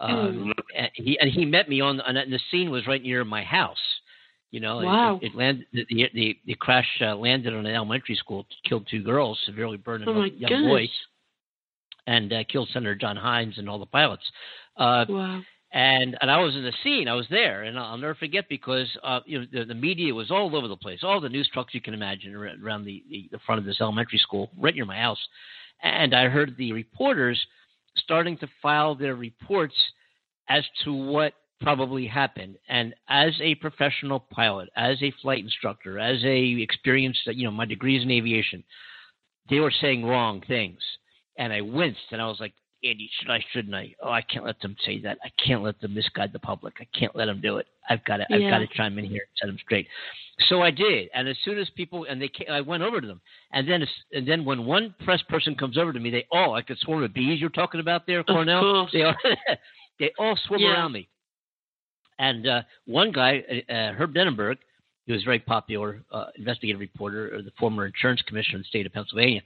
[0.00, 0.62] um, mm.
[0.76, 3.42] and he and he met me on, on and the scene was right near my
[3.42, 3.76] house.
[4.50, 5.18] You know, wow.
[5.20, 5.84] it, it landed the
[6.14, 10.22] the, the crash uh, landed on an elementary school, killed two girls, severely burned oh
[10.22, 10.88] a young boy,
[12.06, 14.24] and uh, killed Senator John Heinz and all the pilots.
[14.76, 15.40] Uh, wow.
[15.70, 17.08] And and I was in the scene.
[17.08, 20.30] I was there, and I'll never forget because uh, you know the, the media was
[20.30, 23.38] all over the place, all the news trucks you can imagine around the, the the
[23.44, 25.18] front of this elementary school, right near my house.
[25.82, 27.38] And I heard the reporters
[28.02, 29.74] starting to file their reports
[30.48, 32.56] as to what probably happened.
[32.68, 37.64] And as a professional pilot, as a flight instructor, as a experienced, you know, my
[37.64, 38.62] degrees in aviation,
[39.50, 40.80] they were saying wrong things.
[41.36, 43.94] And I winced and I was like, Andy, should I, shouldn't I?
[44.02, 45.18] Oh, I can't let them say that.
[45.24, 46.74] I can't let them misguide the public.
[46.80, 47.66] I can't let them do it.
[47.90, 48.36] I've got to, yeah.
[48.36, 49.88] I've got to chime in here and set them straight.
[50.48, 51.08] So I did.
[51.12, 53.20] And as soon as people, and they, came, I went over to them.
[53.52, 56.62] And then, and then when one press person comes over to me, they, oh, I
[56.62, 58.88] could swarm of bees you're talking about there, Cornell.
[58.92, 59.02] They,
[59.98, 60.74] they all swim yeah.
[60.74, 61.08] around me.
[62.20, 64.56] And uh, one guy, uh, uh Herb Denenberg,
[65.06, 68.66] he was a very popular uh, investigative reporter, or the former insurance commissioner in the
[68.66, 69.40] state of Pennsylvania.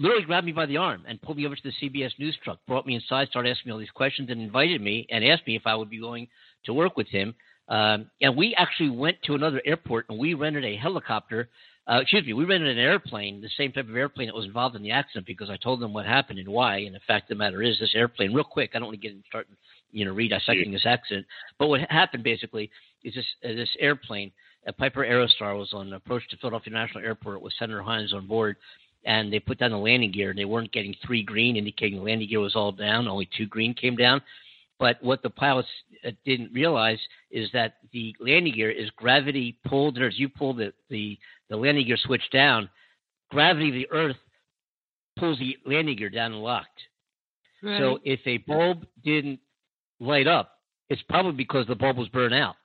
[0.00, 2.36] Uh, literally grabbed me by the arm and pulled me over to the CBS News
[2.42, 5.46] truck, brought me inside, started asking me all these questions, and invited me and asked
[5.46, 6.28] me if I would be going
[6.64, 7.34] to work with him.
[7.68, 11.48] Um, and we actually went to another airport and we rented a helicopter.
[11.86, 14.76] Uh, excuse me, we rented an airplane, the same type of airplane that was involved
[14.76, 16.78] in the accident, because I told them what happened and why.
[16.78, 19.08] And the fact of the matter is, this airplane, real quick, I don't want to
[19.08, 19.56] get started,
[19.92, 21.26] you know, re-dissecting this accident.
[21.58, 22.70] But what happened basically
[23.04, 24.32] is this uh, this airplane,
[24.66, 28.56] a Piper Aerostar, was on approach to Philadelphia National Airport with Senator Heinz on board
[29.04, 32.04] and they put down the landing gear and they weren't getting three green, indicating the
[32.04, 33.08] landing gear was all down.
[33.08, 34.20] Only two green came down.
[34.78, 35.68] But what the pilots
[36.06, 36.98] uh, didn't realize
[37.30, 41.18] is that the landing gear is gravity pulled, or as you pull the, the,
[41.50, 42.68] the landing gear switch down,
[43.30, 44.16] gravity of the Earth
[45.18, 46.68] pulls the landing gear down and locked.
[47.62, 47.78] Right.
[47.78, 49.38] So if a bulb didn't
[50.00, 50.52] light up,
[50.88, 52.56] it's probably because the bulb was burned out.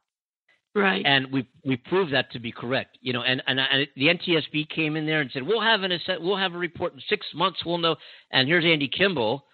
[0.75, 1.05] Right.
[1.05, 2.97] And we we proved that to be correct.
[3.01, 5.93] You know, and and, and the NTSB came in there and said we'll have an
[5.93, 7.59] asse- we'll have a report in six months.
[7.65, 7.95] We'll know.
[8.31, 9.45] And here's Andy Kimball.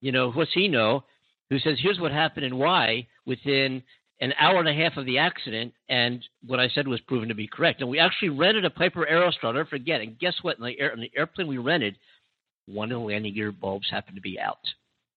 [0.00, 1.04] You know, what's he know?
[1.50, 3.82] Who says here's what happened and why within
[4.22, 7.34] an hour and a half of the accident, and what I said was proven to
[7.34, 7.80] be correct.
[7.80, 9.52] And we actually rented a Piper Aerostar.
[9.52, 10.00] Don't forget.
[10.00, 10.58] And guess what?
[10.58, 11.98] In the, air, in the airplane we rented,
[12.66, 14.60] one of the landing gear bulbs happened to be out.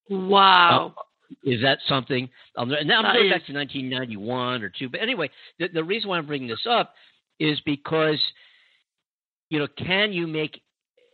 [0.10, 0.96] Wow.
[0.98, 1.02] Uh,
[1.44, 2.30] is that something?
[2.58, 4.90] Um, and now I'm going back to 1991 or two.
[4.90, 6.94] But anyway, the, the reason why I'm bringing this up
[7.40, 8.20] is because,
[9.50, 10.62] you know, can you make,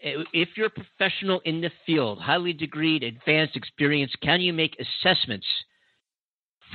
[0.02, 5.46] if you're a professional in the field, highly degreed, advanced, experienced, can you make assessments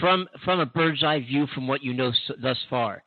[0.01, 2.13] from from a bird's eye view from what you know
[2.43, 3.03] thus far?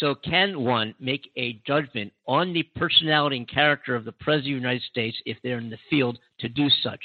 [0.00, 4.62] So can one make a judgment on the personality and character of the President of
[4.62, 7.00] the United States if they're in the field to do such?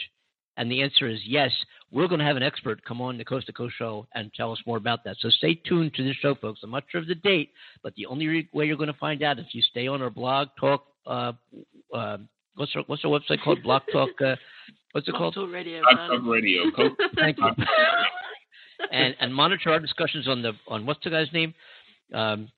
[0.62, 1.52] And the answer is yes.
[1.92, 4.52] We're going to have an expert come on the Coast to Coast show and tell
[4.52, 5.16] us more about that.
[5.20, 6.60] So stay tuned to this show, folks.
[6.64, 7.50] I'm not sure of the date,
[7.84, 10.12] but the only way you're going to find out is if you stay on our
[10.12, 10.86] blog talk.
[11.06, 11.32] Uh,
[11.94, 12.18] uh,
[12.56, 13.64] what's our what's our website called?
[13.64, 14.10] Blog Talk.
[14.24, 14.36] Uh,
[14.92, 15.34] what's it called?
[15.34, 15.82] Talk Radio.
[15.82, 16.72] Blog Talk Radio.
[16.76, 17.50] Co- Thank you.
[18.92, 21.54] and and monitor our discussions on the on what's the guy's name?
[22.14, 22.50] Um,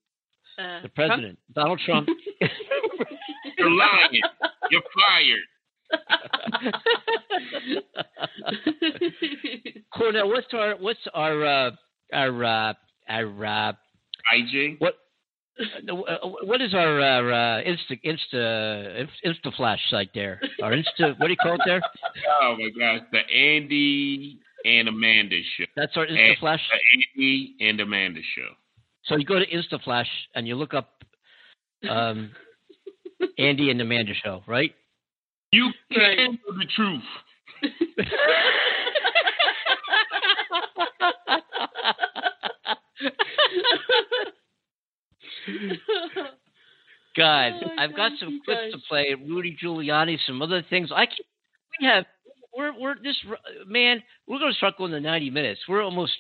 [0.60, 2.08] Uh, the president, Donald Trump.
[3.58, 4.22] You're lying.
[4.70, 5.48] You're fired.
[9.96, 11.72] Cornell, what's our what's our uh,
[12.14, 12.74] our uh,
[13.10, 13.74] our uh,
[14.34, 14.80] IJ.
[14.80, 14.96] what
[15.60, 15.94] uh,
[16.44, 20.40] what is our uh, uh, Insta Insta Insta Flash site there?
[20.62, 21.82] Our Insta what do you call it there?
[22.42, 25.66] Oh my gosh, the Andy and Amanda show.
[25.76, 26.62] That's our Insta Flash.
[26.72, 28.50] The Andy and Amanda show.
[29.06, 31.04] So you go to Insta Flash and you look up
[31.90, 32.32] um,
[33.38, 34.74] Andy and Amanda show, right?
[35.54, 37.04] You can't know the truth.
[47.16, 48.72] God, Oh, I've got some clips guys.
[48.72, 49.16] to play.
[49.28, 50.90] Rudy Giuliani, some other things.
[50.94, 51.16] I can,
[51.80, 52.06] we have
[52.56, 53.16] we're we're this
[53.68, 54.02] man.
[54.28, 55.62] We're going to start going to ninety minutes.
[55.70, 56.14] We're almost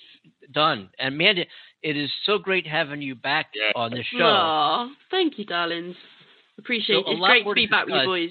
[0.51, 0.89] done.
[0.99, 1.47] And man, it,
[1.81, 4.23] it is so great having you back on the show.
[4.23, 5.95] Aw, thank you, darlings.
[6.59, 7.13] Appreciate So it.
[7.13, 8.07] It's lot great more to be back with you discuss.
[8.07, 8.29] boys.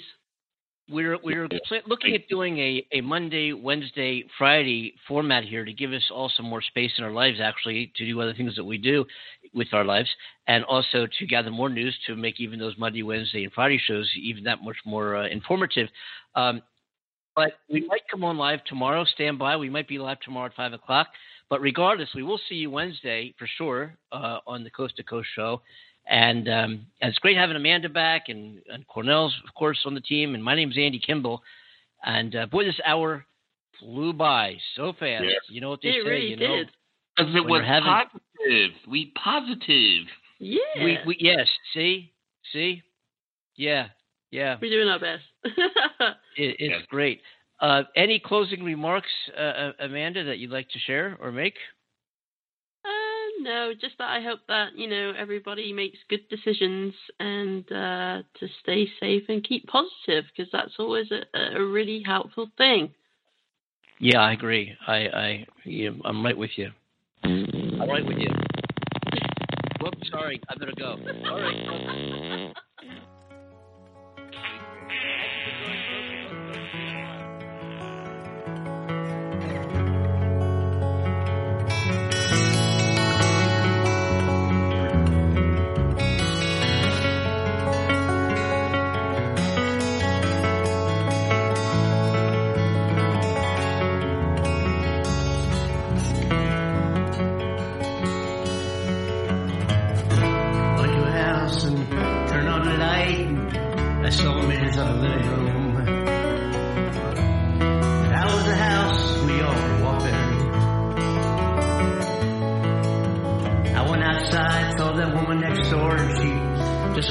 [0.92, 1.48] We're we're
[1.86, 6.44] looking at doing a, a Monday, Wednesday, Friday format here to give us all some
[6.44, 9.06] more space in our lives, actually, to do other things that we do
[9.54, 10.08] with our lives,
[10.48, 14.10] and also to gather more news to make even those Monday, Wednesday, and Friday shows
[14.20, 15.88] even that much more uh, informative.
[16.34, 16.60] Um,
[17.34, 19.06] but we might come on live tomorrow.
[19.06, 19.56] Stand by.
[19.56, 21.08] We might be live tomorrow at five o'clock.
[21.48, 25.28] But regardless, we will see you Wednesday for sure uh, on the Coast to Coast
[25.34, 25.62] show.
[26.06, 30.00] And, um, and it's great having Amanda back and, and Cornell's, of course, on the
[30.00, 30.34] team.
[30.34, 31.42] And my name's Andy Kimball.
[32.04, 33.24] And uh, boy, this hour
[33.78, 35.24] flew by so fast.
[35.24, 35.30] Yeah.
[35.48, 36.56] You know what they It say, really you know.
[36.56, 36.70] did.
[37.16, 38.70] Because it was having- positive.
[38.90, 40.06] We positive.
[40.40, 40.58] Yeah.
[40.82, 42.10] We, we yes, see,
[42.52, 42.82] see,
[43.54, 43.88] yeah,
[44.32, 44.56] yeah.
[44.60, 45.22] We're doing our best.
[46.36, 47.20] It, it's great.
[47.60, 51.54] Uh, any closing remarks, uh, uh, Amanda, that you'd like to share or make?
[53.40, 58.48] No, just that I hope that you know everybody makes good decisions and uh, to
[58.62, 62.94] stay safe and keep positive because that's always a, a really helpful thing.
[63.98, 64.76] Yeah, I agree.
[64.86, 66.70] I, I, yeah, I'm right with you.
[67.22, 68.30] I'm right with you.
[69.80, 70.96] Whoops, sorry, I better go.
[71.28, 72.52] All right.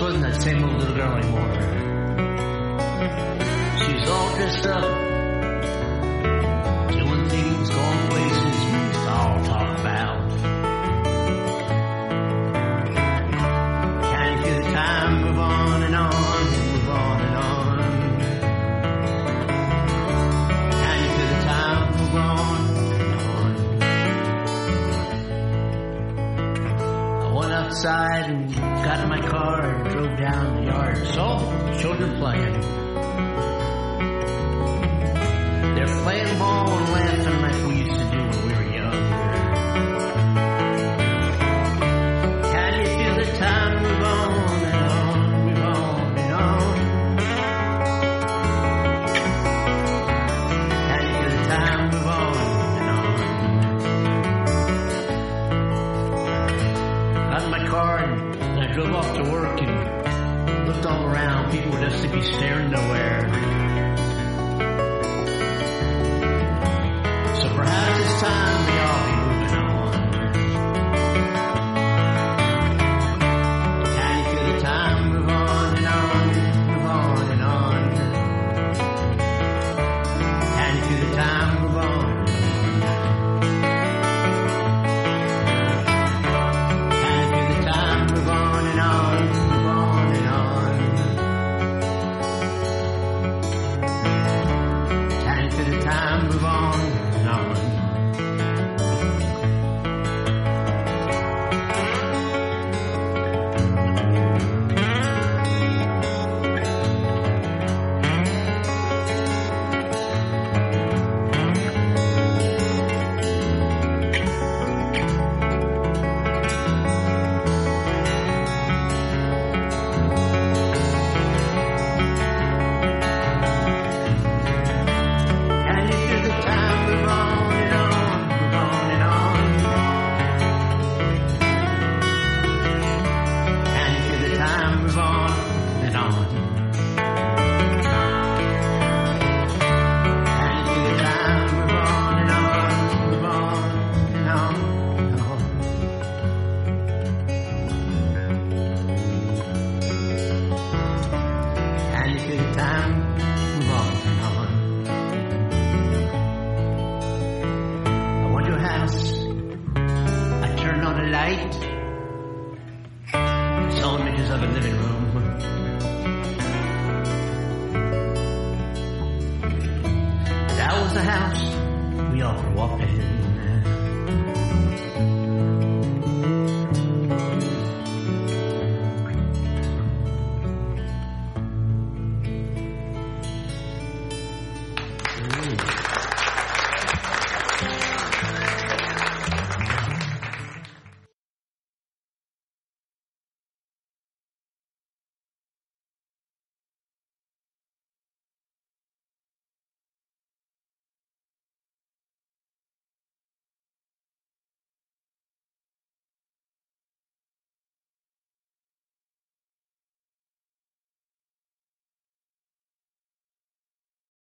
[0.01, 1.53] This wasn't that same old little girl anymore.
[3.85, 4.90] She's all dressed up